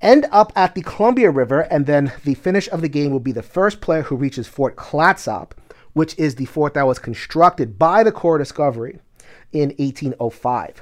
end 0.02 0.26
up 0.32 0.52
at 0.56 0.76
the 0.76 0.82
Columbia 0.82 1.30
River, 1.30 1.62
and 1.62 1.86
then 1.86 2.12
the 2.24 2.34
finish 2.34 2.68
of 2.70 2.82
the 2.82 2.90
game 2.90 3.12
will 3.12 3.20
be 3.20 3.32
the 3.32 3.44
first 3.44 3.82
player 3.82 4.02
who 4.02 4.16
reaches 4.16 4.48
Fort 4.48 4.76
Clatsop, 4.76 5.52
which 5.94 6.18
is 6.18 6.36
the 6.36 6.46
fort 6.46 6.74
that 6.74 6.88
was 6.88 7.00
constructed 7.00 7.78
by 7.78 8.04
the 8.04 8.12
Corps 8.12 8.38
Discovery 8.38 9.00
in 9.52 9.70
1805. 9.78 10.82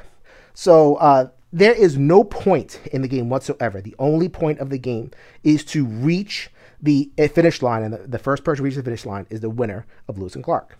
So 0.53 0.95
uh, 0.95 1.29
there 1.51 1.73
is 1.73 1.97
no 1.97 2.23
point 2.23 2.79
in 2.91 3.01
the 3.01 3.07
game 3.07 3.29
whatsoever. 3.29 3.81
The 3.81 3.95
only 3.97 4.29
point 4.29 4.59
of 4.59 4.69
the 4.69 4.77
game 4.77 5.11
is 5.43 5.63
to 5.65 5.85
reach 5.85 6.49
the 6.81 7.11
uh, 7.17 7.27
finish 7.27 7.61
line, 7.61 7.83
and 7.83 7.93
the, 7.93 8.07
the 8.07 8.19
first 8.19 8.43
person 8.43 8.57
to 8.57 8.63
reach 8.63 8.75
the 8.75 8.83
finish 8.83 9.05
line 9.05 9.25
is 9.29 9.41
the 9.41 9.49
winner 9.49 9.85
of 10.07 10.17
Lewis 10.17 10.35
and 10.35 10.43
Clark. 10.43 10.77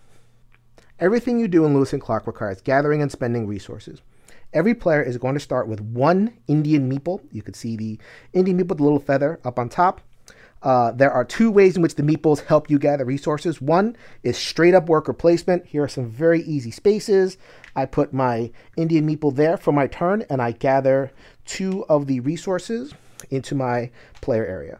Everything 0.99 1.39
you 1.39 1.47
do 1.47 1.65
in 1.65 1.73
Lewis 1.73 1.93
and 1.93 2.01
Clark 2.01 2.27
requires 2.27 2.61
gathering 2.61 3.01
and 3.01 3.11
spending 3.11 3.47
resources. 3.47 4.01
every 4.53 4.73
player 4.73 5.01
is 5.01 5.17
going 5.17 5.35
to 5.35 5.39
start 5.39 5.67
with 5.67 5.79
one 5.79 6.33
Indian 6.47 6.91
meeple. 6.91 7.21
You 7.31 7.41
can 7.41 7.53
see 7.53 7.75
the 7.75 7.99
Indian 8.33 8.57
meeple 8.57 8.69
with 8.69 8.77
the 8.79 8.83
little 8.83 8.99
feather 8.99 9.39
up 9.45 9.59
on 9.59 9.69
top. 9.69 10.01
Uh, 10.61 10.91
there 10.91 11.11
are 11.11 11.23
two 11.23 11.49
ways 11.49 11.75
in 11.75 11.81
which 11.81 11.95
the 11.95 12.03
meeples 12.03 12.45
help 12.45 12.69
you 12.69 12.77
gather 12.77 13.05
resources. 13.05 13.61
One 13.61 13.95
is 14.23 14.37
straight 14.37 14.73
up 14.73 14.89
worker 14.89 15.13
placement. 15.13 15.65
Here 15.65 15.83
are 15.83 15.87
some 15.87 16.09
very 16.09 16.41
easy 16.41 16.71
spaces. 16.71 17.37
I 17.75 17.85
put 17.85 18.13
my 18.13 18.51
Indian 18.75 19.07
meeple 19.07 19.35
there 19.35 19.55
for 19.55 19.71
my 19.71 19.87
turn, 19.87 20.25
and 20.29 20.41
I 20.41 20.51
gather 20.51 21.11
two 21.45 21.85
of 21.87 22.07
the 22.07 22.19
resources 22.19 22.93
into 23.29 23.55
my 23.55 23.91
player 24.21 24.45
area. 24.45 24.79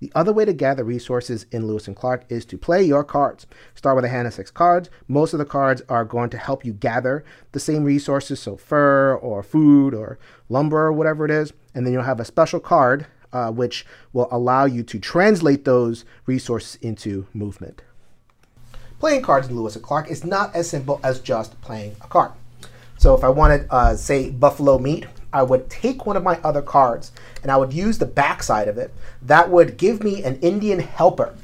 The 0.00 0.10
other 0.16 0.32
way 0.32 0.44
to 0.44 0.52
gather 0.52 0.82
resources 0.82 1.46
in 1.52 1.68
Lewis 1.68 1.86
and 1.86 1.94
Clark 1.94 2.24
is 2.28 2.44
to 2.46 2.58
play 2.58 2.82
your 2.82 3.04
cards. 3.04 3.46
Start 3.76 3.94
with 3.94 4.04
a 4.04 4.08
hand 4.08 4.26
of 4.26 4.34
six 4.34 4.50
cards. 4.50 4.90
Most 5.06 5.32
of 5.32 5.38
the 5.38 5.44
cards 5.44 5.80
are 5.88 6.04
going 6.04 6.28
to 6.30 6.38
help 6.38 6.64
you 6.64 6.72
gather 6.72 7.24
the 7.52 7.60
same 7.60 7.84
resources, 7.84 8.40
so 8.40 8.56
fur 8.56 9.14
or 9.14 9.44
food 9.44 9.94
or 9.94 10.18
lumber 10.48 10.86
or 10.86 10.92
whatever 10.92 11.24
it 11.24 11.30
is. 11.30 11.52
And 11.72 11.86
then 11.86 11.92
you'll 11.92 12.02
have 12.02 12.18
a 12.18 12.24
special 12.24 12.58
card 12.58 13.06
uh, 13.32 13.50
which 13.50 13.86
will 14.12 14.28
allow 14.30 14.64
you 14.64 14.82
to 14.82 14.98
translate 14.98 15.64
those 15.64 16.04
resources 16.26 16.78
into 16.82 17.26
movement. 17.32 17.82
Playing 18.98 19.22
cards 19.22 19.48
in 19.48 19.56
Lewis 19.56 19.74
and 19.74 19.84
Clark 19.84 20.10
is 20.10 20.24
not 20.24 20.54
as 20.54 20.70
simple 20.70 21.00
as 21.02 21.20
just 21.20 21.60
playing 21.60 21.96
a 22.02 22.06
card. 22.06 22.32
So 22.98 23.14
if 23.14 23.24
I 23.24 23.28
wanted, 23.28 23.66
uh, 23.68 23.96
say, 23.96 24.30
buffalo 24.30 24.78
meat, 24.78 25.06
I 25.32 25.42
would 25.42 25.68
take 25.68 26.06
one 26.06 26.16
of 26.16 26.22
my 26.22 26.38
other 26.44 26.62
cards 26.62 27.10
and 27.42 27.50
I 27.50 27.56
would 27.56 27.72
use 27.72 27.98
the 27.98 28.06
backside 28.06 28.68
of 28.68 28.78
it. 28.78 28.94
That 29.20 29.50
would 29.50 29.76
give 29.76 30.04
me 30.04 30.22
an 30.22 30.38
Indian 30.40 30.78
helper. 30.78 31.34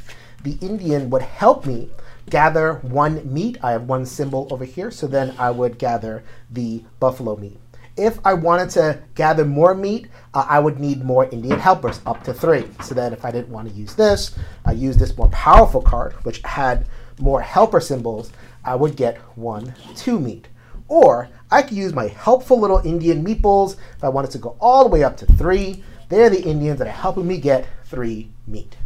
The 0.45 0.57
Indian 0.61 1.11
would 1.11 1.23
help 1.23 1.67
me 1.67 1.89
gather 2.31 2.75
one 2.75 3.33
meat. 3.33 3.59
I 3.63 3.73
have 3.73 3.89
one 3.89 4.07
symbol 4.07 4.47
over 4.51 4.65
here, 4.65 4.91
so 4.91 5.07
then 5.07 5.35
I 5.39 5.51
would 5.51 5.79
gather 5.79 6.23
the 6.51 6.85
buffalo 7.01 7.37
meat. 7.37 7.59
If 7.99 8.25
I 8.25 8.33
wanted 8.33 8.71
to 8.71 9.03
gather 9.17 9.45
more 9.45 9.75
meat, 9.75 10.07
uh, 10.33 10.47
I 10.49 10.61
would 10.61 10.79
need 10.79 11.05
more 11.05 11.29
Indian 11.31 11.59
helpers, 11.59 12.01
up 12.07 12.23
to 12.25 12.33
three. 12.33 12.65
So 12.85 12.95
then 12.95 13.13
if 13.13 13.25
I 13.25 13.33
didn't 13.33 13.49
want 13.49 13.69
to 13.69 13.75
use 13.75 13.95
this, 13.95 14.39
I 14.65 14.73
use 14.73 14.97
this 14.97 15.17
more 15.17 15.29
powerful 15.29 15.83
card, 15.83 16.13
which 16.25 16.41
had 16.45 16.87
more 17.19 17.41
helper 17.41 17.81
symbols, 17.81 18.31
I 18.65 18.77
would 18.77 18.95
get 18.95 19.19
one, 19.37 19.75
two 19.97 20.21
meat. 20.21 20.47
Or 20.87 21.29
I 21.51 21.63
could 21.63 21.77
use 21.77 21.93
my 21.93 22.07
helpful 22.07 22.61
little 22.61 22.79
Indian 22.79 23.25
meeples 23.25 23.77
if 23.97 24.05
I 24.05 24.09
wanted 24.09 24.31
to 24.33 24.39
go 24.39 24.57
all 24.61 24.85
the 24.85 24.91
way 24.91 25.03
up 25.03 25.17
to 25.19 25.27
three. 25.27 25.83
They're 26.09 26.31
the 26.31 26.43
Indians 26.43 26.79
that 26.79 26.87
are 26.89 26.93
helping 26.93 27.27
me 27.27 27.39
get 27.39 27.67
three 27.85 28.31
meat. 28.47 28.77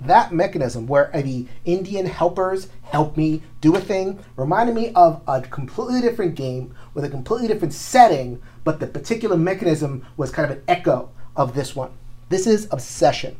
That 0.00 0.32
mechanism 0.32 0.86
where 0.86 1.10
the 1.12 1.46
Indian 1.64 2.06
helpers 2.06 2.68
help 2.82 3.16
me 3.16 3.42
do 3.60 3.74
a 3.74 3.80
thing 3.80 4.18
reminded 4.36 4.74
me 4.74 4.92
of 4.94 5.22
a 5.26 5.42
completely 5.42 6.00
different 6.00 6.36
game 6.36 6.74
with 6.94 7.04
a 7.04 7.08
completely 7.08 7.48
different 7.48 7.74
setting, 7.74 8.40
but 8.62 8.78
the 8.78 8.86
particular 8.86 9.36
mechanism 9.36 10.06
was 10.16 10.30
kind 10.30 10.50
of 10.50 10.56
an 10.56 10.64
echo 10.68 11.10
of 11.34 11.54
this 11.54 11.74
one. 11.74 11.90
This 12.28 12.46
is 12.46 12.68
Obsession. 12.70 13.36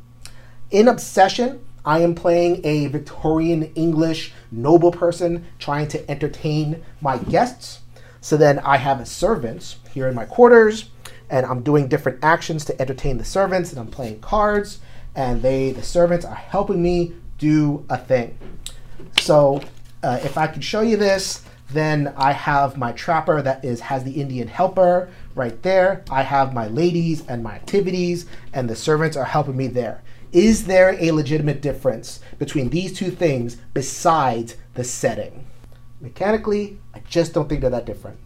In 0.71 0.89
Obsession, 0.89 1.65
I 1.85 2.01
am 2.01 2.15
playing 2.15 2.61
a 2.65 2.89
Victorian 2.89 3.73
English 3.75 4.33
noble 4.51 4.91
person 4.91 5.47
trying 5.59 5.89
to 5.89 6.11
entertain 6.11 6.85
my 7.01 7.19
guests. 7.19 7.81
So 8.21 8.37
then 8.37 8.59
I 8.59 8.79
have 8.79 9.07
servants 9.07 9.77
here 9.95 10.09
in 10.09 10.15
my 10.15 10.25
quarters, 10.25 10.91
and 11.31 11.47
I'm 11.47 11.63
doing 11.63 11.87
different 11.89 12.19
actions 12.23 12.65
to 12.67 12.81
entertain 12.81 13.17
the 13.17 13.25
servants, 13.25 13.71
and 13.71 13.79
I'm 13.79 13.87
playing 13.87 14.21
cards, 14.21 14.81
and 15.19 15.43
they, 15.43 15.73
the 15.73 15.83
servants, 15.83 16.25
are 16.25 16.35
helping 16.35 16.81
me 16.81 17.13
do 17.39 17.85
a 17.91 17.99
thing. 17.99 18.39
So 19.19 19.61
uh, 20.03 20.21
if 20.23 20.39
I 20.39 20.47
can 20.47 20.63
show 20.63 20.81
you 20.81 20.97
this, 20.97 21.45
then 21.71 22.15
I 22.17 22.33
have 22.33 22.79
my 22.79 22.93
trapper 22.93 23.43
that 23.43 23.65
is 23.65 23.81
has 23.81 24.05
the 24.05 24.13
Indian 24.13 24.47
helper 24.47 25.11
right 25.35 25.61
there. 25.63 26.05
I 26.09 26.23
have 26.23 26.55
my 26.55 26.69
ladies 26.69 27.27
and 27.27 27.43
my 27.43 27.57
activities, 27.57 28.27
and 28.55 28.71
the 28.71 28.77
servants 28.77 29.17
are 29.17 29.25
helping 29.25 29.57
me 29.57 29.67
there. 29.67 30.03
Is 30.31 30.67
there 30.67 30.97
a 31.01 31.11
legitimate 31.11 31.63
difference 31.63 32.21
between 32.39 32.71
these 32.71 32.97
two 32.97 33.11
things 33.11 33.57
besides 33.75 34.57
the 34.75 34.85
setting? 34.85 35.47
Mechanically, 36.01 36.79
I 36.95 37.01
just 37.01 37.35
don't 37.35 37.49
think 37.49 37.61
they're 37.61 37.71
that 37.71 37.87
different. 37.87 38.19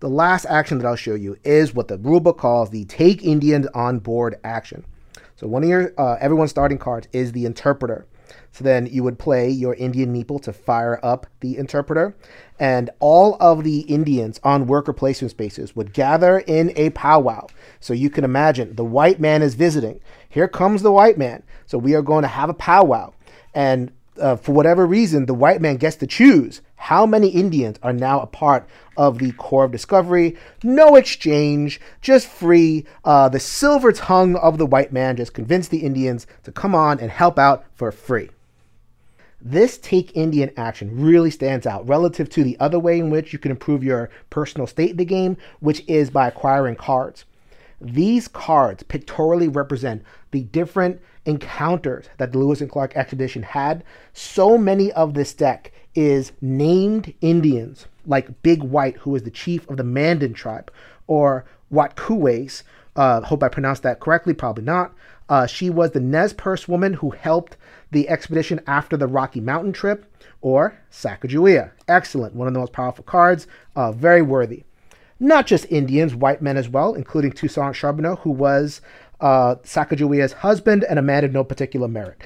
The 0.00 0.10
last 0.10 0.44
action 0.44 0.78
that 0.78 0.86
I'll 0.86 0.94
show 0.94 1.14
you 1.14 1.38
is 1.42 1.74
what 1.74 1.88
the 1.88 1.96
rulebook 1.98 2.36
calls 2.36 2.68
the 2.68 2.84
Take 2.84 3.24
Indians 3.24 3.66
on 3.68 3.98
Board 3.98 4.38
action. 4.44 4.84
So 5.42 5.48
one 5.48 5.64
of 5.64 5.68
your 5.68 5.92
uh, 5.98 6.18
everyone's 6.20 6.52
starting 6.52 6.78
cards 6.78 7.08
is 7.12 7.32
the 7.32 7.46
Interpreter. 7.46 8.06
So 8.52 8.62
then 8.62 8.86
you 8.86 9.02
would 9.02 9.18
play 9.18 9.50
your 9.50 9.74
Indian 9.74 10.14
meeple 10.14 10.40
to 10.42 10.52
fire 10.52 11.00
up 11.02 11.26
the 11.40 11.58
interpreter, 11.58 12.14
and 12.60 12.90
all 13.00 13.36
of 13.40 13.64
the 13.64 13.80
Indians 13.80 14.38
on 14.44 14.66
worker 14.66 14.92
placement 14.92 15.32
spaces 15.32 15.74
would 15.74 15.92
gather 15.92 16.38
in 16.38 16.72
a 16.76 16.90
powwow. 16.90 17.48
So 17.80 17.92
you 17.92 18.08
can 18.08 18.24
imagine 18.24 18.76
the 18.76 18.84
white 18.84 19.18
man 19.18 19.42
is 19.42 19.54
visiting. 19.54 20.00
Here 20.28 20.48
comes 20.48 20.82
the 20.82 20.92
white 20.92 21.18
man. 21.18 21.42
So 21.66 21.76
we 21.76 21.94
are 21.94 22.02
going 22.02 22.22
to 22.22 22.28
have 22.28 22.48
a 22.48 22.54
powwow. 22.54 23.12
And 23.52 23.90
uh, 24.20 24.36
for 24.36 24.52
whatever 24.52 24.86
reason, 24.86 25.26
the 25.26 25.34
white 25.34 25.60
man 25.60 25.76
gets 25.76 25.96
to 25.96 26.06
choose 26.06 26.60
how 26.76 27.06
many 27.06 27.28
Indians 27.28 27.78
are 27.82 27.92
now 27.92 28.20
a 28.20 28.26
part 28.26 28.66
of 28.96 29.18
the 29.18 29.32
Corps 29.32 29.64
of 29.64 29.72
Discovery. 29.72 30.36
No 30.62 30.96
exchange, 30.96 31.80
just 32.00 32.26
free. 32.26 32.84
Uh, 33.04 33.28
the 33.28 33.40
silver 33.40 33.92
tongue 33.92 34.36
of 34.36 34.58
the 34.58 34.66
white 34.66 34.92
man 34.92 35.16
just 35.16 35.32
convinced 35.32 35.70
the 35.70 35.84
Indians 35.84 36.26
to 36.44 36.52
come 36.52 36.74
on 36.74 37.00
and 37.00 37.10
help 37.10 37.38
out 37.38 37.64
for 37.74 37.92
free. 37.92 38.30
This 39.40 39.78
take 39.78 40.16
Indian 40.16 40.52
action 40.56 41.02
really 41.02 41.30
stands 41.30 41.66
out 41.66 41.88
relative 41.88 42.28
to 42.30 42.44
the 42.44 42.56
other 42.60 42.78
way 42.78 42.98
in 42.98 43.10
which 43.10 43.32
you 43.32 43.38
can 43.38 43.50
improve 43.50 43.82
your 43.82 44.08
personal 44.30 44.66
state 44.66 44.90
in 44.90 44.96
the 44.98 45.04
game, 45.04 45.36
which 45.60 45.82
is 45.88 46.10
by 46.10 46.28
acquiring 46.28 46.76
cards. 46.76 47.24
These 47.80 48.28
cards 48.28 48.84
pictorially 48.84 49.48
represent 49.48 50.04
the 50.30 50.42
different 50.44 51.00
encounters 51.24 52.06
that 52.18 52.32
the 52.32 52.38
Lewis 52.38 52.60
and 52.60 52.70
Clark 52.70 52.96
expedition 52.96 53.42
had. 53.42 53.84
So 54.12 54.58
many 54.58 54.92
of 54.92 55.14
this 55.14 55.34
deck 55.34 55.72
is 55.94 56.32
named 56.40 57.14
Indians, 57.20 57.86
like 58.06 58.42
Big 58.42 58.62
White, 58.62 58.96
who 58.96 59.14
is 59.14 59.22
the 59.22 59.30
chief 59.30 59.68
of 59.68 59.76
the 59.76 59.84
Mandan 59.84 60.34
tribe, 60.34 60.72
or 61.06 61.44
Watkuweis. 61.72 62.62
Uh, 62.96 63.20
hope 63.22 63.42
I 63.42 63.48
pronounced 63.48 63.82
that 63.84 64.00
correctly, 64.00 64.34
probably 64.34 64.64
not. 64.64 64.94
Uh, 65.28 65.46
she 65.46 65.70
was 65.70 65.92
the 65.92 66.00
Nez 66.00 66.32
Perce 66.32 66.68
woman 66.68 66.94
who 66.94 67.10
helped 67.10 67.56
the 67.90 68.08
expedition 68.08 68.60
after 68.66 68.96
the 68.96 69.06
Rocky 69.06 69.40
Mountain 69.40 69.72
trip, 69.72 70.06
or 70.40 70.78
Sacagawea. 70.90 71.70
Excellent, 71.88 72.34
one 72.34 72.48
of 72.48 72.54
the 72.54 72.60
most 72.60 72.72
powerful 72.72 73.04
cards, 73.04 73.46
uh, 73.76 73.92
very 73.92 74.22
worthy. 74.22 74.64
Not 75.20 75.46
just 75.46 75.66
Indians, 75.70 76.16
white 76.16 76.42
men 76.42 76.56
as 76.56 76.68
well, 76.68 76.94
including 76.94 77.30
Toussaint 77.30 77.76
Charbonneau, 77.76 78.16
who 78.16 78.30
was 78.30 78.80
uh, 79.22 79.54
Sacagawea's 79.62 80.32
husband 80.32 80.84
and 80.84 80.98
a 80.98 81.02
man 81.02 81.24
of 81.24 81.32
no 81.32 81.44
particular 81.44 81.88
merit. 81.88 82.20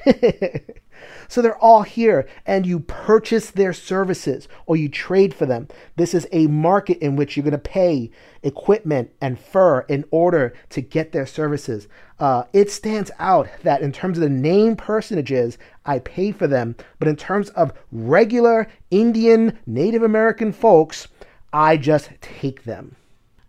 So 1.28 1.42
they're 1.42 1.58
all 1.58 1.82
here, 1.82 2.26
and 2.46 2.66
you 2.66 2.80
purchase 2.80 3.50
their 3.50 3.72
services 3.72 4.48
or 4.66 4.76
you 4.76 4.88
trade 4.88 5.34
for 5.34 5.46
them. 5.46 5.68
This 5.96 6.14
is 6.14 6.26
a 6.32 6.46
market 6.46 6.98
in 6.98 7.16
which 7.16 7.36
you're 7.36 7.44
going 7.44 7.52
to 7.52 7.58
pay 7.58 8.10
equipment 8.42 9.12
and 9.20 9.38
fur 9.38 9.80
in 9.82 10.04
order 10.10 10.54
to 10.70 10.80
get 10.80 11.12
their 11.12 11.26
services. 11.26 11.88
Uh, 12.18 12.44
it 12.52 12.70
stands 12.70 13.10
out 13.18 13.48
that 13.62 13.82
in 13.82 13.92
terms 13.92 14.18
of 14.18 14.22
the 14.22 14.30
name 14.30 14.76
personages, 14.76 15.58
I 15.84 15.98
pay 15.98 16.32
for 16.32 16.46
them, 16.46 16.76
but 16.98 17.08
in 17.08 17.16
terms 17.16 17.50
of 17.50 17.72
regular 17.90 18.68
Indian 18.90 19.58
Native 19.66 20.02
American 20.02 20.52
folks, 20.52 21.08
I 21.52 21.76
just 21.76 22.10
take 22.20 22.64
them. 22.64 22.96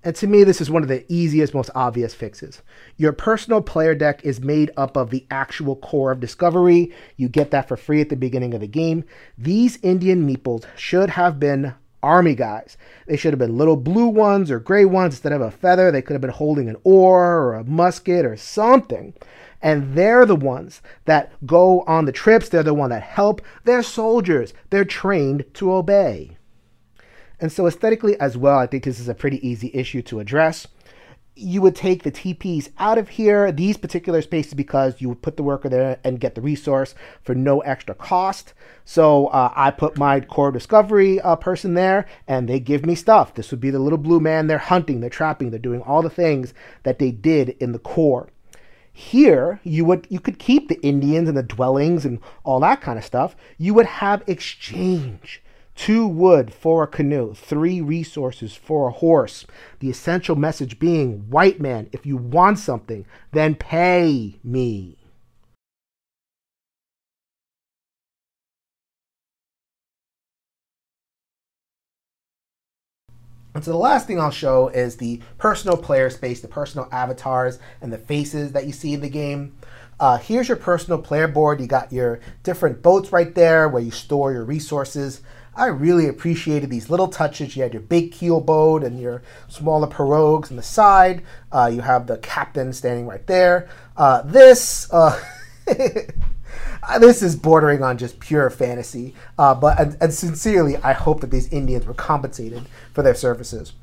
And 0.08 0.16
to 0.16 0.28
me, 0.28 0.46
this 0.46 0.62
is 0.62 0.72
one 0.72 0.84
of 0.84 0.88
the 0.88 1.04
easiest, 1.12 1.54
most 1.54 1.70
obvious 1.76 2.14
fixes. 2.14 2.62
Your 2.96 3.12
personal 3.12 3.62
player 3.62 3.94
deck 3.94 4.24
is 4.24 4.40
made 4.40 4.72
up 4.78 4.96
of 4.96 5.10
the 5.10 5.26
actual 5.30 5.76
Corps 5.76 6.14
of 6.14 6.22
Discovery. 6.22 6.94
You 7.18 7.28
get 7.28 7.52
that 7.52 7.68
for 7.68 7.76
free 7.76 8.00
at 8.00 8.08
the 8.08 8.16
beginning 8.16 8.54
of 8.54 8.62
the 8.62 8.68
game. 8.68 9.04
These 9.38 9.80
Indian 9.84 10.26
meeples 10.26 10.64
should 10.78 11.10
have 11.10 11.42
been 11.42 11.74
army 12.02 12.36
guys. 12.36 12.78
They 13.06 13.18
should 13.18 13.34
have 13.34 13.40
been 13.40 13.58
little 13.58 13.76
blue 13.76 14.08
ones 14.08 14.50
or 14.50 14.62
gray 14.62 14.86
ones 14.86 15.16
instead 15.16 15.34
of 15.34 15.42
a 15.42 15.52
feather. 15.52 15.92
They 15.92 16.02
could 16.02 16.14
have 16.14 16.22
been 16.22 16.30
holding 16.30 16.70
an 16.70 16.78
oar 16.86 17.42
or 17.42 17.56
a 17.56 17.66
musket 17.66 18.26
or 18.26 18.38
something. 18.38 19.14
And 19.62 19.94
they're 19.94 20.26
the 20.26 20.38
ones 20.38 20.82
that 21.04 21.34
go 21.46 21.82
on 21.82 22.06
the 22.06 22.14
trips. 22.14 22.48
They're 22.48 22.64
the 22.64 22.74
one 22.74 22.92
that 22.92 23.04
help. 23.04 23.42
They're 23.66 23.84
soldiers. 23.84 24.54
They're 24.70 24.86
trained 24.86 25.44
to 25.56 25.74
obey. 25.74 26.37
And 27.40 27.52
so, 27.52 27.68
aesthetically 27.68 28.20
as 28.20 28.36
well, 28.36 28.58
I 28.58 28.66
think 28.66 28.84
this 28.84 29.00
is 29.00 29.08
a 29.08 29.14
pretty 29.14 29.46
easy 29.48 29.70
issue 29.74 30.02
to 30.04 30.20
address. 30.20 30.68
You 31.36 31.62
would 31.62 31.76
take 31.76 32.02
the 32.02 32.12
TPs 32.12 32.70
out 32.80 32.98
of 32.98 33.10
here, 33.10 33.52
these 33.52 33.78
particular 33.78 34.24
spaces, 34.24 34.56
because 34.56 35.00
you 35.00 35.10
would 35.10 35.22
put 35.22 35.38
the 35.38 35.44
worker 35.44 35.70
there 35.70 36.00
and 36.04 36.20
get 36.20 36.34
the 36.34 36.42
resource 36.42 36.96
for 37.22 37.36
no 37.36 37.60
extra 37.60 37.94
cost. 37.94 38.56
So 38.86 39.28
uh, 39.28 39.54
I 39.56 39.70
put 39.70 40.00
my 40.00 40.20
Corps 40.22 40.52
Discovery 40.52 41.22
uh, 41.22 41.36
person 41.36 41.76
there, 41.76 42.08
and 42.28 42.50
they 42.50 42.60
give 42.60 42.88
me 42.88 42.96
stuff. 42.96 43.36
This 43.36 43.52
would 43.52 43.60
be 43.60 43.70
the 43.70 43.78
little 43.78 44.00
blue 44.00 44.20
man. 44.20 44.48
They're 44.48 44.58
hunting, 44.58 45.00
they're 45.00 45.12
trapping, 45.12 45.52
they're 45.52 45.60
doing 45.60 45.82
all 45.82 46.02
the 46.02 46.10
things 46.10 46.56
that 46.82 46.98
they 46.98 47.12
did 47.12 47.50
in 47.60 47.72
the 47.72 47.80
Corps. 47.80 48.30
Here, 48.92 49.60
you 49.64 49.86
would 49.86 50.08
you 50.10 50.20
could 50.20 50.40
keep 50.40 50.70
the 50.70 50.82
Indians 50.82 51.30
and 51.30 51.38
the 51.38 51.44
dwellings 51.44 52.04
and 52.04 52.20
all 52.44 52.60
that 52.62 52.82
kind 52.82 52.98
of 52.98 53.06
stuff. 53.06 53.36
You 53.60 53.76
would 53.76 53.86
have 53.86 54.24
exchange 54.26 55.44
two 55.78 56.08
wood 56.08 56.54
for 56.54 56.84
a 56.84 56.88
canoe, 56.88 57.34
three 57.34 57.80
resources 57.80 58.56
for 58.56 58.90
a 58.90 58.92
horse. 58.92 59.46
The 59.80 59.90
essential 59.90 60.36
message 60.36 60.80
being 60.80 61.30
white 61.30 61.62
man, 61.62 61.88
if 61.94 62.06
you 62.06 62.18
want 62.18 62.60
something, 62.60 63.06
then 63.32 63.56
pay 63.56 64.40
me. 64.44 64.98
And 73.54 73.64
so 73.66 73.72
the 73.72 73.78
last 73.78 74.06
thing 74.06 74.20
I'll 74.20 74.30
show 74.30 74.68
is 74.68 74.98
the 74.98 75.20
personal 75.40 75.78
player 75.78 76.12
space, 76.12 76.42
the 76.42 76.48
personal 76.48 76.88
avatars, 76.92 77.58
and 77.82 77.92
the 77.92 77.98
faces 77.98 78.52
that 78.52 78.68
you 78.68 78.72
see 78.72 78.94
in 78.94 79.02
the 79.02 79.10
game. 79.10 79.58
Uh, 80.00 80.18
here's 80.18 80.48
your 80.48 80.58
personal 80.58 81.02
player 81.02 81.28
board. 81.28 81.60
You 81.60 81.66
got 81.66 81.92
your 81.92 82.20
different 82.44 82.84
boats 82.84 83.12
right 83.12 83.34
there 83.34 83.68
where 83.68 83.82
you 83.82 83.90
store 83.90 84.32
your 84.32 84.44
resources. 84.44 85.22
I 85.58 85.66
really 85.68 86.08
appreciated 86.08 86.70
these 86.70 86.92
little 86.92 87.08
touches. 87.08 87.58
You 87.58 87.64
had 87.64 87.74
your 87.74 87.82
big 87.82 88.12
keel 88.12 88.40
boat 88.40 88.84
and 88.84 89.02
your 89.02 89.24
smaller 89.48 89.88
pirogues 89.88 90.52
on 90.52 90.56
the 90.56 90.64
side. 90.64 91.24
Uh, 91.52 91.72
you 91.74 91.82
have 91.82 92.06
the 92.06 92.20
captain 92.20 92.72
standing 92.74 93.08
right 93.08 93.26
there. 93.26 93.68
Uh, 93.98 94.22
this 94.22 94.88
uh, 94.94 95.20
this 97.00 97.24
is 97.24 97.36
bordering 97.36 97.82
on 97.82 97.98
just 97.98 98.20
pure 98.20 98.52
fantasy. 98.52 99.16
Uh, 99.40 99.56
but 99.56 99.80
and, 99.80 99.98
and, 100.00 100.14
sincerely, 100.14 100.78
I 100.78 100.94
hope 100.94 101.22
that 101.22 101.32
these 101.32 101.52
Indians 101.52 101.88
were 101.88 101.96
compensated 101.96 102.64
for 102.94 103.02
their 103.02 103.16
services. 103.16 103.74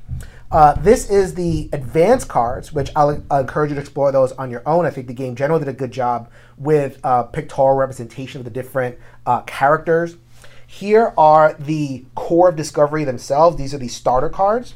Uh, 0.51 0.73
this 0.75 1.09
is 1.09 1.33
the 1.33 1.69
advanced 1.73 2.29
cards, 2.29 2.71
which 2.71 2.89
I'll, 2.95 3.21
I'll, 3.29 3.41
encourage 3.41 3.71
you 3.71 3.75
to 3.75 3.81
explore 3.81 4.11
those 4.13 4.31
on 4.33 4.49
your 4.49 4.61
own. 4.65 4.85
I 4.85 4.91
think 4.91 5.07
the 5.07 5.13
game 5.13 5.35
generally 5.35 5.65
did 5.65 5.69
a 5.69 5.77
good 5.77 5.91
job 5.91 6.29
with 6.57 6.99
uh, 7.03 7.23
pictorial 7.23 7.75
representation 7.75 8.39
of 8.39 8.45
the 8.45 8.51
different 8.51 8.97
uh, 9.25 9.41
characters. 9.41 10.15
Here 10.67 11.13
are 11.17 11.53
the 11.53 12.05
Corps 12.15 12.49
of 12.49 12.55
Discovery 12.55 13.03
themselves. 13.03 13.57
These 13.57 13.73
are 13.73 13.77
the 13.77 13.87
starter 13.87 14.29
cards. 14.29 14.75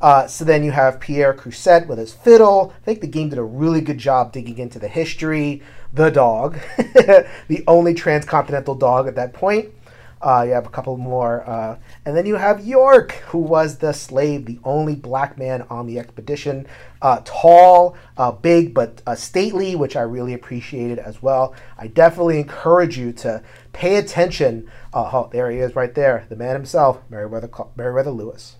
Uh, 0.00 0.26
so 0.26 0.44
then 0.44 0.64
you 0.64 0.70
have 0.70 0.98
Pierre 0.98 1.34
Cruzatte 1.34 1.86
with 1.86 1.98
his 1.98 2.12
fiddle. 2.14 2.72
I 2.74 2.84
think 2.84 3.00
the 3.00 3.06
game 3.06 3.28
did 3.28 3.38
a 3.38 3.42
really 3.42 3.82
good 3.82 3.98
job 3.98 4.32
digging 4.32 4.58
into 4.58 4.78
the 4.78 4.88
history. 4.88 5.62
The 5.92 6.10
dog, 6.10 6.58
the 6.76 7.64
only 7.66 7.94
transcontinental 7.94 8.76
dog 8.76 9.08
at 9.08 9.16
that 9.16 9.34
point. 9.34 9.74
Uh, 10.22 10.44
you 10.46 10.52
have 10.52 10.66
a 10.66 10.70
couple 10.70 10.96
more. 10.98 11.48
Uh, 11.48 11.78
and 12.04 12.14
then 12.14 12.26
you 12.26 12.36
have 12.36 12.64
York, 12.64 13.12
who 13.28 13.38
was 13.38 13.78
the 13.78 13.92
slave, 13.92 14.44
the 14.44 14.58
only 14.64 14.94
black 14.94 15.38
man 15.38 15.62
on 15.70 15.86
the 15.86 15.98
expedition. 15.98 16.66
Uh, 17.00 17.20
tall, 17.24 17.96
uh, 18.18 18.30
big, 18.30 18.74
but 18.74 19.00
uh, 19.06 19.14
stately, 19.14 19.74
which 19.74 19.96
I 19.96 20.02
really 20.02 20.34
appreciated 20.34 20.98
as 20.98 21.22
well. 21.22 21.54
I 21.78 21.86
definitely 21.86 22.38
encourage 22.38 22.98
you 22.98 23.12
to 23.14 23.42
pay 23.72 23.96
attention. 23.96 24.70
Uh, 24.92 25.10
oh, 25.12 25.30
there 25.32 25.50
he 25.50 25.58
is 25.58 25.76
right 25.76 25.94
there, 25.94 26.26
the 26.28 26.36
man 26.36 26.54
himself, 26.54 27.00
Meriwether, 27.08 27.50
Meriwether 27.76 28.10
Lewis. 28.10 28.56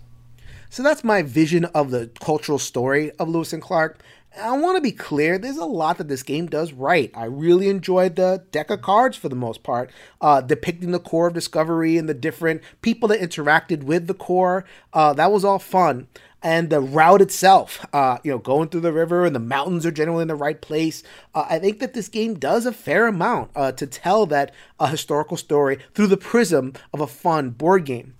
So 0.69 0.83
that's 0.83 1.03
my 1.03 1.21
vision 1.21 1.65
of 1.65 1.91
the 1.91 2.09
cultural 2.21 2.57
story 2.57 3.11
of 3.19 3.27
Lewis 3.27 3.51
and 3.51 3.61
Clark. 3.61 4.01
I 4.39 4.57
want 4.57 4.77
to 4.77 4.81
be 4.81 4.93
clear, 4.93 5.37
there's 5.37 5.57
a 5.57 5.65
lot 5.65 5.97
that 5.97 6.07
this 6.07 6.23
game 6.23 6.47
does 6.47 6.71
right. 6.71 7.11
I 7.13 7.25
really 7.25 7.67
enjoyed 7.67 8.15
the 8.15 8.43
deck 8.51 8.69
of 8.69 8.81
cards 8.81 9.17
for 9.17 9.27
the 9.27 9.35
most 9.35 9.61
part, 9.61 9.91
uh, 10.21 10.39
depicting 10.39 10.91
the 10.91 10.99
Corps 10.99 11.27
of 11.27 11.33
Discovery 11.33 11.97
and 11.97 12.07
the 12.07 12.13
different 12.13 12.61
people 12.81 13.09
that 13.09 13.19
interacted 13.19 13.83
with 13.83 14.07
the 14.07 14.13
Corps. 14.13 14.63
Uh, 14.93 15.13
that 15.13 15.31
was 15.31 15.43
all 15.43 15.59
fun. 15.59 16.07
And 16.41 16.69
the 16.69 16.79
route 16.79 17.21
itself, 17.21 17.85
uh, 17.93 18.19
you 18.23 18.31
know, 18.31 18.39
going 18.39 18.69
through 18.69 18.81
the 18.81 18.93
river 18.93 19.25
and 19.25 19.35
the 19.35 19.39
mountains 19.39 19.85
are 19.85 19.91
generally 19.91 20.23
in 20.23 20.27
the 20.27 20.35
right 20.35 20.59
place. 20.59 21.03
Uh, 21.35 21.45
I 21.49 21.59
think 21.59 21.79
that 21.79 21.93
this 21.93 22.07
game 22.07 22.39
does 22.39 22.65
a 22.65 22.73
fair 22.73 23.07
amount 23.07 23.51
uh, 23.55 23.73
to 23.73 23.85
tell 23.85 24.25
that 24.27 24.53
historical 24.79 25.37
story 25.37 25.77
through 25.93 26.07
the 26.07 26.17
prism 26.17 26.73
of 26.93 27.01
a 27.01 27.05
fun 27.05 27.51
board 27.51 27.85
game 27.85 28.15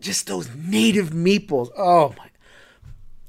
just 0.00 0.26
those 0.26 0.48
native 0.54 1.10
meeples. 1.10 1.70
Oh 1.76 2.14
my. 2.18 2.28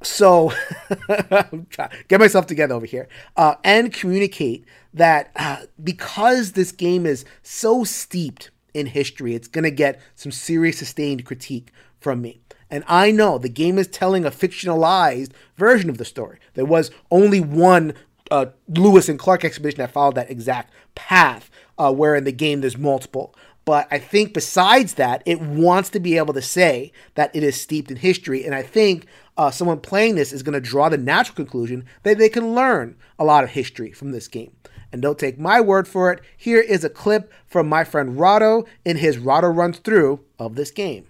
So, 0.06 0.54
get 2.08 2.20
myself 2.20 2.46
together 2.46 2.76
over 2.76 2.86
here 2.86 3.08
uh, 3.36 3.56
and 3.64 3.92
communicate 3.92 4.66
that 4.94 5.32
uh, 5.36 5.64
because 5.84 6.52
this 6.52 6.72
game 6.72 7.08
is 7.08 7.26
so 7.42 7.84
steeped 7.84 8.52
in 8.76 8.86
history, 8.86 9.34
it's 9.34 9.48
going 9.48 9.64
to 9.64 9.72
get 9.72 10.00
some 10.16 10.32
serious 10.32 10.78
sustained 10.78 11.26
critique 11.26 11.72
from 12.00 12.22
me. 12.22 12.40
And 12.70 12.84
I 12.88 13.10
know 13.10 13.40
the 13.40 13.50
game 13.50 13.80
is 13.80 13.88
telling 13.88 14.26
a 14.26 14.32
fictionalized 14.32 15.32
version 15.56 15.90
of 15.90 15.98
the 15.98 16.06
story. 16.06 16.38
There 16.54 16.66
was 16.66 16.92
only 17.10 17.42
one 17.42 17.94
uh, 18.30 18.48
Lewis 18.68 19.10
and 19.10 19.18
Clark 19.18 19.44
expedition 19.44 19.80
that 19.80 19.92
followed 19.92 20.16
that 20.16 20.30
exact 20.30 20.72
path, 20.94 21.50
uh, 21.78 21.92
where 21.92 22.16
in 22.16 22.26
the 22.26 22.32
game 22.32 22.62
there's 22.62 22.78
multiple. 22.78 23.36
But 23.66 23.88
I 23.90 23.98
think 23.98 24.34
besides 24.34 24.94
that, 24.94 25.24
it 25.26 25.42
wants 25.42 25.90
to 25.90 26.00
be 26.00 26.18
able 26.18 26.36
to 26.36 26.42
say 26.42 26.92
that 27.16 27.36
it 27.36 27.44
is 27.44 27.60
steeped 27.60 27.90
in 27.90 27.98
history. 27.98 28.46
And 28.46 28.54
I 28.54 28.62
think 28.62 29.08
uh, 29.38 29.50
someone 29.50 29.80
playing 29.80 30.16
this 30.16 30.32
is 30.32 30.44
going 30.44 30.54
to 30.54 30.62
draw 30.62 30.88
the 30.88 31.00
natural 31.00 31.36
conclusion 31.36 31.86
that 32.04 32.20
they 32.20 32.30
can 32.30 32.54
learn 32.54 32.96
a 33.18 33.26
lot 33.26 33.44
of 33.44 33.50
history 33.50 33.92
from 33.92 34.12
this 34.12 34.28
game. 34.28 34.52
And 34.92 35.02
don't 35.02 35.18
take 35.18 35.40
my 35.40 35.60
word 35.60 35.88
for 35.88 36.14
it. 36.14 36.22
Here 36.38 36.62
is 36.62 36.84
a 36.84 36.90
clip 36.90 37.34
from 37.48 37.68
my 37.68 37.84
friend 37.84 38.20
Rahdo 38.20 38.66
in 38.86 38.98
his 38.98 39.18
Rahdo 39.18 39.48
Runs 39.48 39.80
Through 39.80 40.20
of 40.38 40.56
this 40.56 40.70
game. 40.70 41.08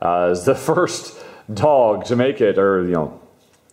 Uh, 0.00 0.34
the 0.34 0.54
first 0.54 1.16
dog 1.52 2.04
to 2.04 2.16
make 2.16 2.40
it, 2.40 2.58
or, 2.58 2.84
you 2.84 2.92
know, 2.92 3.21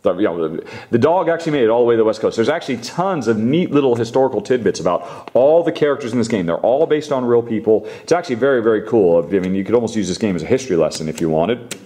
the, 0.02 0.14
you 0.16 0.24
know, 0.24 0.60
the 0.90 0.98
dog 0.98 1.28
actually 1.28 1.52
made 1.52 1.64
it 1.64 1.68
all 1.68 1.80
the 1.80 1.86
way 1.86 1.94
to 1.94 1.98
the 1.98 2.04
West 2.04 2.20
Coast. 2.20 2.36
There's 2.36 2.48
actually 2.48 2.78
tons 2.78 3.28
of 3.28 3.38
neat 3.38 3.70
little 3.70 3.94
historical 3.94 4.40
tidbits 4.40 4.80
about 4.80 5.30
all 5.34 5.62
the 5.62 5.72
characters 5.72 6.12
in 6.12 6.18
this 6.18 6.28
game. 6.28 6.46
They're 6.46 6.56
all 6.58 6.86
based 6.86 7.12
on 7.12 7.24
real 7.24 7.42
people. 7.42 7.86
It's 8.02 8.12
actually 8.12 8.36
very, 8.36 8.62
very 8.62 8.82
cool. 8.82 9.22
I 9.24 9.38
mean, 9.38 9.54
you 9.54 9.64
could 9.64 9.74
almost 9.74 9.96
use 9.96 10.08
this 10.08 10.18
game 10.18 10.36
as 10.36 10.42
a 10.42 10.46
history 10.46 10.76
lesson 10.76 11.08
if 11.08 11.20
you 11.20 11.28
wanted. 11.28 11.76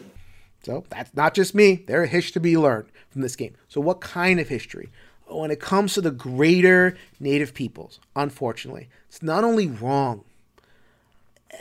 So 0.62 0.85
that's 0.88 1.14
not 1.14 1.35
just 1.35 1.55
me. 1.55 1.85
There's 1.87 2.11
history 2.11 2.33
to 2.33 2.40
be 2.40 2.57
learned 2.57 2.87
from 3.11 3.22
this 3.22 3.37
game. 3.37 3.55
So, 3.68 3.81
what 3.81 4.00
kind 4.00 4.40
of 4.40 4.48
history? 4.48 4.90
When 5.27 5.50
it 5.50 5.61
comes 5.61 5.94
to 5.94 6.00
the 6.00 6.11
greater 6.11 6.96
native 7.18 7.55
peoples, 7.55 7.98
unfortunately, 8.14 8.88
it's 9.09 9.22
not 9.22 9.42
only 9.42 9.66
wrong, 9.66 10.24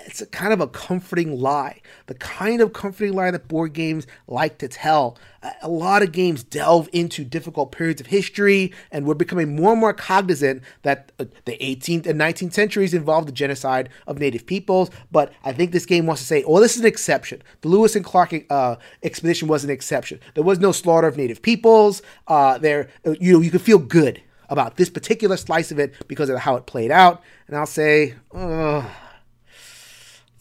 it's 0.06 0.22
a 0.22 0.26
kind 0.26 0.54
of 0.54 0.62
a 0.62 0.68
comforting 0.68 1.40
lie. 1.40 1.82
The 2.08 2.14
kind 2.16 2.62
of 2.62 2.74
comforting 2.74 3.14
lie 3.14 3.32
that 3.32 3.48
board 3.48 3.74
games 3.74 4.08
like 4.28 4.58
to 4.60 4.68
tell. 4.68 5.18
A 5.62 5.70
lot 5.70 6.04
of 6.04 6.12
games 6.12 6.44
delve 6.44 6.90
into 6.94 7.24
difficult 7.24 7.72
periods 7.72 8.00
of 8.00 8.08
history, 8.08 8.74
and 8.92 9.06
we're 9.06 9.14
becoming 9.14 9.56
more 9.56 9.72
and 9.72 9.82
more 9.82 9.94
cognizant 9.94 10.64
that 10.84 11.12
uh, 11.20 11.26
the 11.46 11.58
18th 11.58 12.06
and 12.06 12.20
19th 12.20 12.54
centuries 12.54 12.94
involved 12.94 13.28
the 13.28 13.34
genocide 13.34 13.90
of 14.08 14.20
native 14.20 14.46
peoples. 14.46 14.90
But 15.12 15.34
I 15.44 15.52
think 15.52 15.72
this 15.72 15.86
game 15.86 16.06
wants 16.06 16.22
to 16.22 16.28
say, 16.28 16.44
oh, 16.44 16.60
this 16.60 16.76
is 16.76 16.82
an 16.82 16.88
exception. 16.88 17.42
The 17.62 17.70
Lewis 17.70 17.96
and 17.96 18.06
Clark 18.06 18.34
uh, 18.50 18.76
expedition 19.04 19.48
was 19.48 19.64
an 19.64 19.70
exception. 19.70 20.20
There 20.34 20.44
was 20.44 20.60
no 20.60 20.72
slaughter 20.72 21.08
of 21.08 21.18
native 21.18 21.42
peoples. 21.42 22.02
Uh, 22.28 22.58
there, 22.58 22.90
you 23.20 23.34
know, 23.34 23.42
you 23.42 23.52
could 23.52 23.62
feel 23.62 23.80
good 23.80 24.22
about 24.50 24.76
this 24.76 24.90
particular 24.90 25.38
slice 25.38 25.72
of 25.72 25.80
it 25.80 25.94
because 26.08 26.30
of 26.30 26.38
how 26.38 26.56
it 26.56 26.66
played 26.66 26.92
out. 26.92 27.24
And 27.48 27.58
I'll 27.58 27.66
say, 27.66 28.16
ugh 28.34 28.86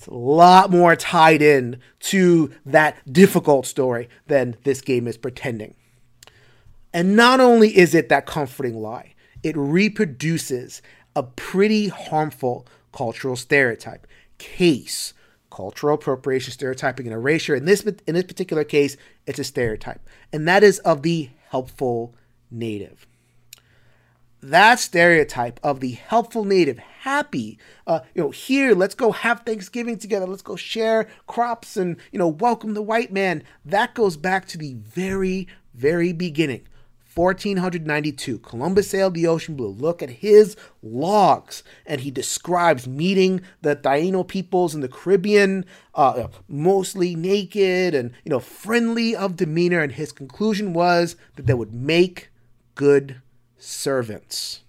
it's 0.03 0.09
a 0.09 0.15
lot 0.15 0.73
more 0.73 0.97
tied 0.97 1.41
in 1.43 1.79
to 2.01 2.51
that 2.67 2.97
difficult 3.13 3.67
story 3.67 4.09
than 4.27 4.57
this 4.65 4.81
game 4.81 5.07
is 5.07 5.17
pretending. 5.17 5.77
And 6.93 7.15
not 7.15 7.39
only 7.39 7.77
is 7.77 7.95
it 7.95 8.09
that 8.09 8.27
comforting 8.27 8.83
lie, 8.83 9.15
it 9.45 9.57
reproduces 9.57 10.83
a 11.15 11.23
pretty 11.23 11.87
harmful 11.87 12.67
cultural 12.93 13.37
stereotype. 13.37 14.09
Case 14.39 15.15
cultural 15.51 15.95
appropriation, 15.95 16.51
stereotyping, 16.51 17.07
and 17.07 17.15
erasure. 17.15 17.55
In 17.55 17.67
this 17.67 17.83
in 17.83 18.15
this 18.15 18.25
particular 18.25 18.65
case, 18.65 18.97
it's 19.27 19.39
a 19.39 19.45
stereotype, 19.45 20.01
and 20.33 20.49
that 20.49 20.65
is 20.65 20.81
of 20.81 21.03
the 21.03 21.31
helpful 21.51 22.15
native 22.51 23.07
that 24.43 24.81
stereotype 24.81 25.61
of 25.63 25.81
the 25.81 25.93
helpful 25.93 26.45
native 26.45 26.79
happy 26.79 27.59
uh, 27.87 28.01
you 28.15 28.23
know 28.23 28.31
here 28.31 28.75
let's 28.75 28.95
go 28.95 29.13
have 29.13 29.41
thanksgiving 29.41 29.97
together 29.97 30.27
let's 30.27 30.43
go 30.43 30.57
share 30.57 31.09
crops 31.27 31.77
and 31.77 31.97
you 32.11 32.19
know 32.19 32.29
welcome 32.29 32.75
the 32.75 32.83
white 32.83 33.13
man. 33.13 33.43
That 33.65 33.95
goes 33.95 34.17
back 34.17 34.47
to 34.49 34.59
the 34.59 34.75
very 34.75 35.49
very 35.75 36.13
beginning 36.13 36.67
1492 37.15 38.39
columbus 38.39 38.89
sailed 38.89 39.15
the 39.15 39.27
ocean 39.27 39.55
blue. 39.55 39.69
Look 39.69 40.03
at 40.03 40.09
his 40.09 40.57
logs. 40.83 41.63
And 41.85 42.01
he 42.01 42.11
describes 42.11 42.89
meeting 42.89 43.43
the 43.61 43.77
taino 43.77 44.27
peoples 44.27 44.75
in 44.75 44.81
the 44.81 44.89
caribbean 44.89 45.67
uh, 45.95 46.29
mostly 46.49 47.15
naked 47.15 47.95
and 47.95 48.13
you 48.25 48.31
know 48.31 48.41
friendly 48.41 49.15
of 49.15 49.37
demeanor. 49.37 49.81
And 49.81 49.93
his 49.93 50.11
conclusion 50.13 50.73
was 50.73 51.17
that 51.37 51.47
they 51.47 51.55
would 51.55 51.75
make 51.75 52.31
good 52.75 53.21
servants. 53.63 54.61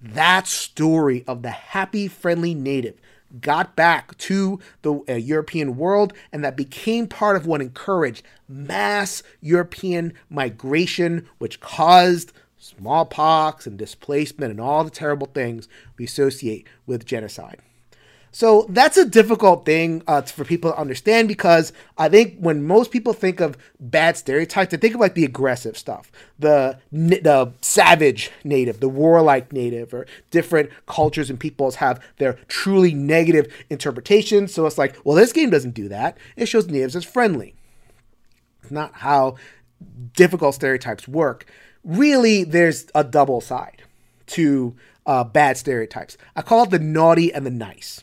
That 0.00 0.46
story 0.46 1.24
of 1.26 1.42
the 1.42 1.50
happy, 1.50 2.08
friendly 2.08 2.54
native 2.54 3.00
got 3.40 3.76
back 3.76 4.16
to 4.18 4.60
the 4.82 5.02
uh, 5.08 5.14
European 5.14 5.76
world, 5.76 6.12
and 6.32 6.44
that 6.44 6.56
became 6.56 7.06
part 7.06 7.36
of 7.36 7.46
what 7.46 7.60
encouraged 7.60 8.22
mass 8.48 9.22
European 9.40 10.12
migration, 10.30 11.28
which 11.38 11.60
caused 11.60 12.32
smallpox 12.56 13.66
and 13.66 13.76
displacement 13.76 14.50
and 14.50 14.60
all 14.60 14.84
the 14.84 14.90
terrible 14.90 15.26
things 15.26 15.68
we 15.98 16.04
associate 16.04 16.66
with 16.86 17.04
genocide. 17.04 17.60
So 18.36 18.66
that's 18.68 18.98
a 18.98 19.06
difficult 19.06 19.64
thing 19.64 20.02
uh, 20.06 20.20
for 20.20 20.44
people 20.44 20.70
to 20.70 20.76
understand 20.76 21.26
because 21.26 21.72
I 21.96 22.10
think 22.10 22.36
when 22.38 22.66
most 22.66 22.90
people 22.90 23.14
think 23.14 23.40
of 23.40 23.56
bad 23.80 24.18
stereotypes, 24.18 24.72
they 24.72 24.76
think 24.76 24.92
of 24.92 25.00
like 25.00 25.14
the 25.14 25.24
aggressive 25.24 25.78
stuff, 25.78 26.12
the 26.38 26.78
the 26.92 27.54
savage 27.62 28.30
native, 28.44 28.80
the 28.80 28.90
warlike 28.90 29.54
native, 29.54 29.94
or 29.94 30.06
different 30.30 30.68
cultures 30.84 31.30
and 31.30 31.40
peoples 31.40 31.76
have 31.76 32.04
their 32.18 32.34
truly 32.46 32.92
negative 32.92 33.50
interpretations. 33.70 34.52
So 34.52 34.66
it's 34.66 34.76
like, 34.76 34.98
well, 35.02 35.16
this 35.16 35.32
game 35.32 35.48
doesn't 35.48 35.72
do 35.72 35.88
that. 35.88 36.18
It 36.36 36.44
shows 36.44 36.66
natives 36.66 36.94
as 36.94 37.04
friendly. 37.04 37.54
It's 38.60 38.70
not 38.70 38.92
how 38.96 39.36
difficult 40.12 40.56
stereotypes 40.56 41.08
work. 41.08 41.46
Really, 41.84 42.44
there's 42.44 42.86
a 42.94 43.02
double 43.02 43.40
side 43.40 43.82
to 44.26 44.76
uh, 45.06 45.24
bad 45.24 45.56
stereotypes. 45.56 46.18
I 46.36 46.42
call 46.42 46.64
it 46.64 46.70
the 46.70 46.78
naughty 46.78 47.32
and 47.32 47.46
the 47.46 47.50
nice. 47.50 48.02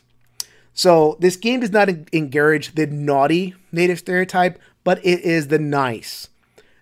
So 0.74 1.16
this 1.20 1.36
game 1.36 1.60
does 1.60 1.70
not 1.70 1.88
encourage 2.12 2.74
the 2.74 2.86
naughty 2.86 3.54
native 3.72 4.00
stereotype, 4.00 4.58
but 4.82 4.98
it 5.04 5.20
is 5.20 5.48
the 5.48 5.58
nice 5.58 6.28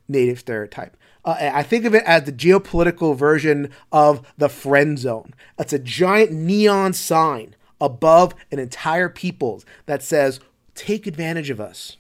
native 0.09 0.41
stereotype. 0.41 0.97
Uh, 1.25 1.51
I 1.55 1.63
think 1.63 1.85
of 1.85 1.95
it 1.95 2.03
as 2.05 2.25
the 2.25 2.33
geopolitical 2.33 3.17
version 3.17 3.71
of 3.93 4.27
the 4.39 4.49
friend 4.49 4.99
zone. 4.99 5.35
It's 5.59 5.73
a 5.73 5.79
giant 5.79 6.33
neon 6.33 6.95
sign 6.95 7.55
above 7.81 8.35
an 8.51 8.59
entire 8.59 9.09
peoples 9.09 9.65
that 9.87 10.03
says, 10.03 10.41
take 10.75 11.07
advantage 11.07 11.51
of 11.51 11.61
us, 11.61 11.97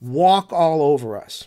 walk 0.00 0.52
all 0.52 0.82
over 0.82 1.16
us. 1.16 1.46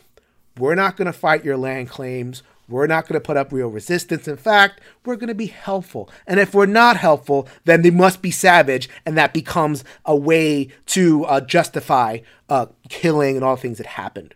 We're 0.58 0.76
not 0.76 0.96
going 0.96 1.08
to 1.08 1.14
fight 1.14 1.44
your 1.44 1.58
land 1.58 1.90
claims. 1.90 2.42
We're 2.68 2.88
not 2.88 3.08
going 3.08 3.20
to 3.20 3.26
put 3.26 3.38
up 3.38 3.52
real 3.52 3.68
resistance. 3.68 4.28
In 4.28 4.38
fact, 4.38 4.82
we're 5.06 5.16
going 5.16 5.28
to 5.28 5.36
be 5.36 5.48
helpful. 5.48 6.10
And 6.26 6.40
if 6.40 6.54
we're 6.54 6.66
not 6.66 6.98
helpful, 6.98 7.48
then 7.66 7.82
they 7.82 7.92
must 7.92 8.22
be 8.22 8.32
savage, 8.32 8.90
and 9.06 9.18
that 9.18 9.34
becomes 9.34 9.84
a 10.06 10.16
way 10.16 10.70
to 10.88 11.26
uh, 11.26 11.42
justify 11.42 12.20
uh, 12.50 12.68
killing 12.90 13.36
and 13.36 13.46
all 13.46 13.56
the 13.56 13.62
things 13.62 13.78
that 13.78 13.88
happened. 13.88 14.34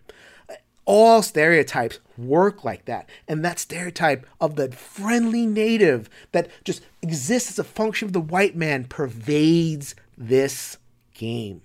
All 0.84 1.22
stereotypes 1.22 1.98
work 2.16 2.64
like 2.64 2.86
that. 2.86 3.08
And 3.28 3.44
that 3.44 3.58
stereotype 3.58 4.26
of 4.40 4.56
the 4.56 4.70
friendly 4.72 5.46
native 5.46 6.08
that 6.32 6.48
just 6.64 6.82
exists 7.02 7.50
as 7.50 7.58
a 7.58 7.64
function 7.64 8.06
of 8.06 8.12
the 8.12 8.20
white 8.20 8.56
man 8.56 8.84
pervades 8.84 9.94
this 10.16 10.78
game. 11.14 11.62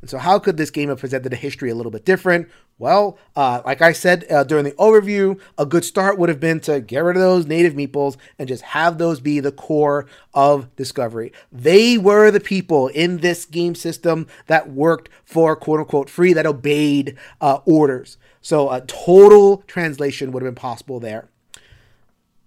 And 0.00 0.10
so, 0.10 0.18
how 0.18 0.38
could 0.38 0.56
this 0.56 0.70
game 0.70 0.88
have 0.88 0.98
presented 0.98 1.32
a 1.32 1.36
history 1.36 1.70
a 1.70 1.74
little 1.74 1.92
bit 1.92 2.04
different? 2.04 2.48
Well, 2.82 3.16
uh, 3.36 3.62
like 3.64 3.80
I 3.80 3.92
said 3.92 4.26
uh, 4.28 4.42
during 4.42 4.64
the 4.64 4.72
overview, 4.72 5.38
a 5.56 5.64
good 5.64 5.84
start 5.84 6.18
would 6.18 6.28
have 6.28 6.40
been 6.40 6.58
to 6.62 6.80
get 6.80 7.04
rid 7.04 7.14
of 7.14 7.22
those 7.22 7.46
native 7.46 7.74
meeples 7.74 8.16
and 8.40 8.48
just 8.48 8.64
have 8.64 8.98
those 8.98 9.20
be 9.20 9.38
the 9.38 9.52
Corps 9.52 10.04
of 10.34 10.74
Discovery. 10.74 11.32
They 11.52 11.96
were 11.96 12.32
the 12.32 12.40
people 12.40 12.88
in 12.88 13.18
this 13.18 13.44
game 13.44 13.76
system 13.76 14.26
that 14.48 14.70
worked 14.70 15.10
for 15.24 15.54
quote 15.54 15.78
unquote 15.78 16.10
free, 16.10 16.32
that 16.32 16.44
obeyed 16.44 17.16
uh, 17.40 17.60
orders. 17.66 18.16
So, 18.40 18.68
a 18.68 18.80
total 18.80 19.58
translation 19.68 20.32
would 20.32 20.42
have 20.42 20.52
been 20.52 20.60
possible 20.60 20.98
there 20.98 21.28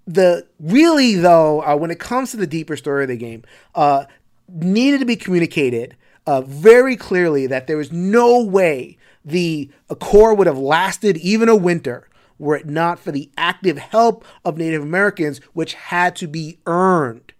the 0.05 0.45
really 0.59 1.15
though 1.15 1.63
uh, 1.63 1.75
when 1.75 1.89
it 1.89 1.97
comes 1.97 2.29
to 2.29 2.37
the 2.37 2.45
deeper 2.45 2.75
story 2.75 3.05
of 3.05 3.07
the 3.07 3.17
game 3.17 3.43
uh, 3.73 4.05
needed 4.49 4.99
to 4.99 5.05
be 5.05 5.15
communicated 5.15 5.95
uh, 6.27 6.41
very 6.41 6.95
clearly 6.95 7.47
that 7.47 7.65
there 7.65 7.77
was 7.77 7.91
no 7.91 8.43
way 8.43 8.97
the 9.25 9.69
Corps 9.99 10.33
would 10.33 10.47
have 10.47 10.57
lasted 10.57 11.17
even 11.17 11.49
a 11.49 11.55
winter 11.55 12.07
were 12.37 12.55
it 12.55 12.67
not 12.67 12.99
for 12.99 13.11
the 13.11 13.29
active 13.37 13.77
help 13.77 14.25
of 14.43 14.57
Native 14.57 14.83
Americans, 14.83 15.39
which 15.53 15.73
had 15.73 16.15
to 16.17 16.27
be 16.27 16.59
earned 16.65 17.33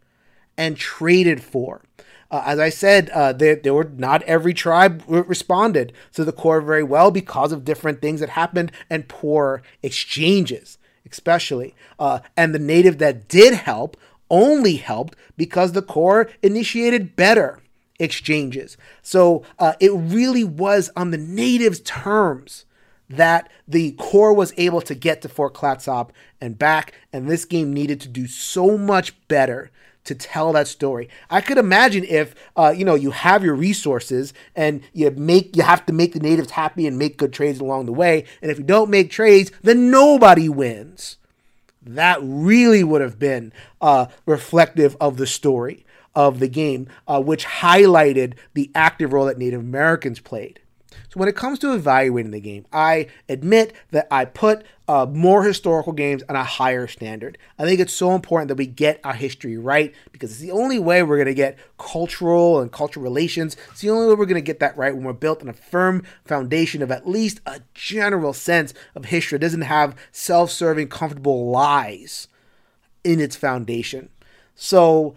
and 0.58 0.78
traded 0.78 1.44
for. 1.44 1.82
Uh, 2.32 2.44
as 2.46 2.60
I 2.60 2.70
said, 2.70 3.10
uh, 3.12 3.34
there, 3.34 3.56
there 3.56 3.74
were 3.74 3.92
not 3.96 4.24
every 4.24 4.54
tribe 4.54 5.04
responded 5.08 5.94
to 6.14 6.26
the 6.26 6.32
Corps 6.32 6.62
very 6.62 6.84
well 6.84 7.12
because 7.12 7.52
of 7.52 7.66
different 7.66 8.02
things 8.02 8.20
that 8.20 8.30
happened 8.30 8.72
and 8.90 9.08
poor 9.08 9.62
exchanges, 9.84 10.78
especially. 11.10 11.76
Uh, 12.00 12.20
and 12.36 12.54
the 12.54 12.60
native 12.60 12.98
that 12.98 13.28
did 13.28 13.54
help 13.54 13.96
only 14.30 14.78
helped 14.78 15.16
because 15.38 15.74
the 15.74 15.82
Corps 15.82 16.30
initiated 16.42 17.16
better 17.16 17.60
exchanges. 18.00 18.78
So 19.02 19.44
uh, 19.60 19.74
it 19.80 19.92
really 19.94 20.44
was 20.44 20.90
on 20.96 21.12
the 21.12 21.18
natives' 21.18 21.80
terms 21.82 22.66
that 23.10 23.52
the 23.68 23.92
Corps 23.94 24.34
was 24.34 24.54
able 24.58 24.82
to 24.82 24.96
get 24.96 25.22
to 25.22 25.30
Fort 25.30 25.54
Clatsop 25.54 26.12
and 26.42 26.58
back, 26.58 26.94
and 27.14 27.28
this 27.28 27.46
game 27.46 27.72
needed 27.74 28.02
to 28.02 28.08
do 28.08 28.28
so 28.28 28.78
much 28.78 29.14
better 29.28 29.72
to 30.06 30.16
tell 30.16 30.54
that 30.54 30.68
story. 30.68 31.10
I 31.30 31.42
could 31.42 31.58
imagine 31.58 32.04
if 32.04 32.36
uh, 32.56 32.74
you 32.76 32.86
know 32.86 32.96
you 32.96 33.12
have 33.12 33.44
your 33.44 33.56
resources 33.56 34.34
and 34.56 34.82
you 34.94 35.10
make 35.12 35.56
you 35.56 35.64
have 35.64 35.86
to 35.88 35.94
make 35.94 36.14
the 36.14 36.20
natives 36.20 36.52
happy 36.52 36.88
and 36.88 36.98
make 36.98 37.18
good 37.18 37.34
trades 37.34 37.60
along 37.60 37.86
the 37.86 37.94
way, 37.94 38.26
and 38.42 38.52
if 38.52 38.58
you 38.58 38.64
don't 38.64 38.90
make 38.90 39.12
trades, 39.12 39.52
then 39.62 39.92
nobody 39.92 40.50
wins. 40.50 41.18
That 41.88 42.20
really 42.24 42.84
would 42.84 43.02
have 43.02 43.20
been 43.20 43.54
uh, 43.80 44.08
reflective 44.26 44.98
of 45.00 45.18
the 45.18 45.28
story 45.28 45.85
of 46.16 46.40
the 46.40 46.48
game, 46.48 46.88
uh, 47.08 47.22
which 47.22 47.46
highlighted 47.46 48.34
the 48.54 48.72
active 48.74 49.14
role 49.14 49.26
that 49.26 49.38
Native 49.38 49.62
Americans 49.62 50.20
played. 50.20 50.60
So 51.10 51.20
when 51.20 51.30
it 51.30 51.36
comes 51.36 51.60
to 51.60 51.74
evaluating 51.74 52.32
the 52.32 52.40
game, 52.40 52.66
I 52.74 53.08
admit 53.30 53.74
that 53.92 54.08
I 54.12 54.26
put 54.26 54.66
uh, 54.88 55.06
more 55.06 55.44
historical 55.44 55.94
games 55.94 56.24
on 56.30 56.36
a 56.36 56.44
higher 56.44 56.88
standard. 56.88 57.38
I 57.58 57.64
think 57.64 57.80
it's 57.80 57.94
so 57.94 58.14
important 58.16 58.50
that 58.50 58.56
we 58.56 58.68
get 58.68 59.00
our 59.04 59.14
history 59.14 59.58
right 59.58 59.94
because 60.12 60.32
it's 60.32 60.42
the 60.42 60.52
only 60.52 60.80
way 60.80 61.04
we're 61.04 61.18
going 61.18 61.26
to 61.28 61.34
get 61.34 61.58
cultural 61.78 62.60
and 62.60 62.72
cultural 62.72 63.04
relations. 63.04 63.56
It's 63.72 63.82
the 63.82 63.90
only 63.90 64.08
way 64.08 64.16
we're 64.16 64.26
going 64.26 64.36
to 64.36 64.42
get 64.42 64.60
that 64.60 64.78
right 64.78 64.94
when 64.94 65.04
we're 65.04 65.14
built 65.14 65.42
on 65.42 65.50
a 65.50 65.54
firm 65.54 66.04
foundation 66.24 66.82
of 66.82 66.92
at 66.92 67.08
least 67.08 67.40
a 67.46 67.62
general 67.74 68.34
sense 68.34 68.74
of 68.94 69.06
history. 69.06 69.38
It 69.38 69.40
doesn't 69.40 69.62
have 69.62 69.96
self 70.12 70.52
serving, 70.52 70.90
comfortable 70.90 71.50
lies 71.50 72.28
in 73.04 73.20
its 73.20 73.36
foundation. 73.36 74.10
So 74.56 75.16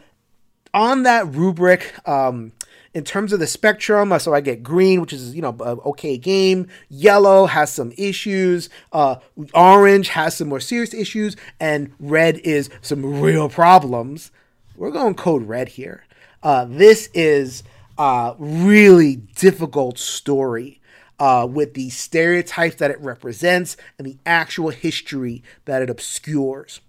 on 0.79 1.03
that 1.03 1.35
rubric, 1.35 1.93
um, 2.09 2.53
in 2.95 3.05
terms 3.05 3.33
of 3.33 3.41
the 3.41 3.47
spectrum, 3.47 4.13
uh, 4.13 4.19
so 4.19 4.33
I 4.33 4.41
get 4.41 4.63
green, 4.63 5.01
which 5.01 5.13
is 5.13 5.35
you 5.35 5.43
know 5.43 5.57
okay 5.85 6.17
game. 6.17 6.69
Yellow 6.89 7.47
has 7.47 7.73
some 7.73 7.93
issues. 7.99 8.71
Uh, 8.93 9.17
orange 9.53 10.09
has 10.11 10.37
some 10.37 10.49
more 10.49 10.61
serious 10.61 10.95
issues, 10.95 11.37
and 11.61 11.93
red 11.99 12.39
is 12.39 12.71
some 12.81 13.21
real 13.21 13.49
problems. 13.49 14.31
We're 14.77 14.93
going 14.93 15.15
code 15.17 15.43
red 15.43 15.71
here. 15.71 16.05
Uh, 16.43 16.65
this 16.65 17.11
is 17.13 17.65
a 17.99 18.37
really 18.39 19.17
difficult 19.17 19.99
story 19.99 20.81
uh, 21.19 21.49
with 21.51 21.75
the 21.75 21.91
stereotypes 21.91 22.77
that 22.77 22.93
it 22.93 23.01
represents 23.01 23.77
and 23.99 24.07
the 24.07 24.17
actual 24.25 24.71
history 24.71 25.43
that 25.65 25.83
it 25.83 25.91
obscures. 25.91 26.81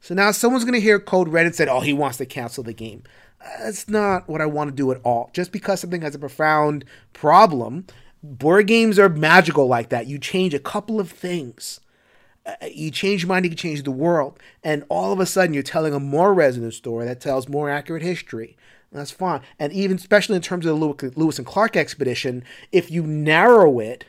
So 0.00 0.14
now 0.14 0.30
someone's 0.30 0.64
going 0.64 0.74
to 0.74 0.80
hear 0.80 0.98
Code 0.98 1.28
Red 1.28 1.46
and 1.46 1.54
said, 1.54 1.68
oh, 1.68 1.80
he 1.80 1.92
wants 1.92 2.18
to 2.18 2.26
cancel 2.26 2.64
the 2.64 2.72
game. 2.72 3.02
That's 3.60 3.88
not 3.88 4.28
what 4.28 4.40
I 4.40 4.46
want 4.46 4.70
to 4.70 4.76
do 4.76 4.90
at 4.90 5.00
all. 5.04 5.30
Just 5.32 5.52
because 5.52 5.80
something 5.80 6.02
has 6.02 6.14
a 6.14 6.18
profound 6.18 6.84
problem, 7.12 7.86
board 8.22 8.66
games 8.66 8.98
are 8.98 9.08
magical 9.08 9.66
like 9.66 9.88
that. 9.90 10.06
You 10.06 10.18
change 10.18 10.54
a 10.54 10.58
couple 10.58 11.00
of 11.00 11.10
things. 11.10 11.80
Uh, 12.46 12.54
you 12.66 12.90
change 12.90 13.22
your 13.22 13.28
mind, 13.28 13.44
you 13.44 13.50
can 13.50 13.58
change 13.58 13.82
the 13.82 13.90
world. 13.90 14.38
And 14.64 14.84
all 14.88 15.12
of 15.12 15.20
a 15.20 15.26
sudden, 15.26 15.52
you're 15.52 15.62
telling 15.62 15.92
a 15.92 16.00
more 16.00 16.32
resonant 16.32 16.74
story 16.74 17.04
that 17.04 17.20
tells 17.20 17.48
more 17.48 17.68
accurate 17.68 18.02
history. 18.02 18.56
That's 18.90 19.10
fine. 19.10 19.42
And 19.58 19.72
even, 19.72 19.98
especially 19.98 20.36
in 20.36 20.42
terms 20.42 20.64
of 20.64 20.78
the 20.78 21.10
Lewis 21.14 21.38
and 21.38 21.46
Clark 21.46 21.76
expedition, 21.76 22.42
if 22.72 22.90
you 22.90 23.02
narrow 23.02 23.80
it 23.80 24.06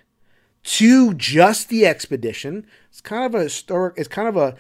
to 0.64 1.14
just 1.16 1.68
the 1.68 1.86
expedition, 1.86 2.66
it's 2.90 3.02
kind 3.02 3.26
of 3.26 3.36
a 3.36 3.44
historic, 3.44 3.96
it's 3.98 4.08
kind 4.08 4.28
of 4.30 4.38
a 4.38 4.56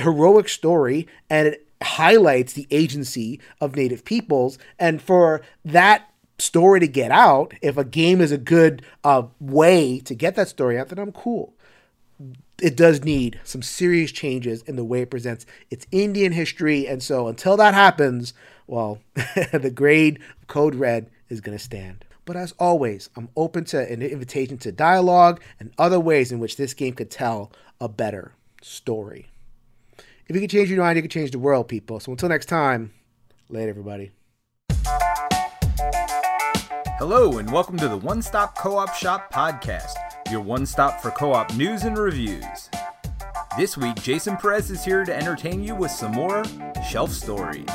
heroic 0.00 0.48
story 0.48 1.06
and 1.28 1.48
it 1.48 1.66
highlights 1.82 2.52
the 2.52 2.66
agency 2.70 3.40
of 3.60 3.76
native 3.76 4.04
peoples. 4.04 4.58
And 4.78 5.00
for 5.00 5.42
that 5.64 6.10
story 6.40 6.80
to 6.80 6.88
get 6.88 7.10
out 7.10 7.52
if 7.62 7.76
a 7.76 7.84
game 7.84 8.20
is 8.20 8.32
a 8.32 8.38
good 8.38 8.82
uh, 9.04 9.24
way 9.38 10.00
to 10.00 10.14
get 10.14 10.34
that 10.36 10.48
story 10.48 10.78
out 10.78 10.88
then 10.88 10.98
i'm 10.98 11.12
cool. 11.12 11.54
It 12.60 12.76
does 12.76 13.02
need 13.04 13.40
some 13.42 13.62
serious 13.62 14.12
changes 14.12 14.62
in 14.62 14.76
the 14.76 14.84
way 14.84 15.02
it 15.02 15.10
presents 15.10 15.46
its 15.70 15.86
indian 15.90 16.32
history. 16.32 16.86
And 16.86 17.02
so 17.02 17.28
until 17.28 17.56
that 17.56 17.74
happens 17.74 18.34
well 18.66 18.98
the 19.14 19.72
grade 19.74 20.20
code 20.46 20.74
red 20.74 21.10
is 21.28 21.40
going 21.40 21.56
to 21.56 21.62
stand. 21.62 22.04
But 22.24 22.36
as 22.36 22.52
always 22.58 23.10
i'm 23.16 23.28
open 23.36 23.64
to 23.66 23.92
an 23.92 24.02
invitation 24.02 24.58
to 24.58 24.72
dialogue 24.72 25.40
and 25.58 25.72
other 25.78 26.00
ways 26.00 26.32
in 26.32 26.38
which 26.38 26.56
this 26.56 26.74
game 26.74 26.94
could 26.94 27.10
tell 27.10 27.52
a 27.80 27.88
better 27.88 28.32
story 28.62 29.26
if 30.30 30.36
you 30.36 30.40
can 30.40 30.48
change 30.48 30.70
your 30.70 30.78
mind, 30.78 30.94
you 30.94 31.02
can 31.02 31.10
change 31.10 31.32
the 31.32 31.40
world, 31.40 31.66
people. 31.66 31.98
So 31.98 32.12
until 32.12 32.28
next 32.28 32.46
time, 32.46 32.92
later, 33.48 33.68
everybody. 33.68 34.12
Hello, 36.98 37.38
and 37.38 37.50
welcome 37.50 37.76
to 37.78 37.88
the 37.88 37.96
One 37.96 38.22
Stop 38.22 38.56
Co 38.56 38.76
op 38.78 38.94
Shop 38.94 39.32
podcast, 39.32 39.94
your 40.30 40.40
one 40.40 40.66
stop 40.66 41.00
for 41.00 41.10
co 41.10 41.32
op 41.32 41.52
news 41.54 41.82
and 41.82 41.98
reviews. 41.98 42.70
This 43.58 43.76
week, 43.76 43.96
Jason 43.96 44.36
Perez 44.36 44.70
is 44.70 44.84
here 44.84 45.04
to 45.04 45.12
entertain 45.12 45.64
you 45.64 45.74
with 45.74 45.90
some 45.90 46.12
more 46.12 46.44
shelf 46.88 47.10
stories. 47.10 47.66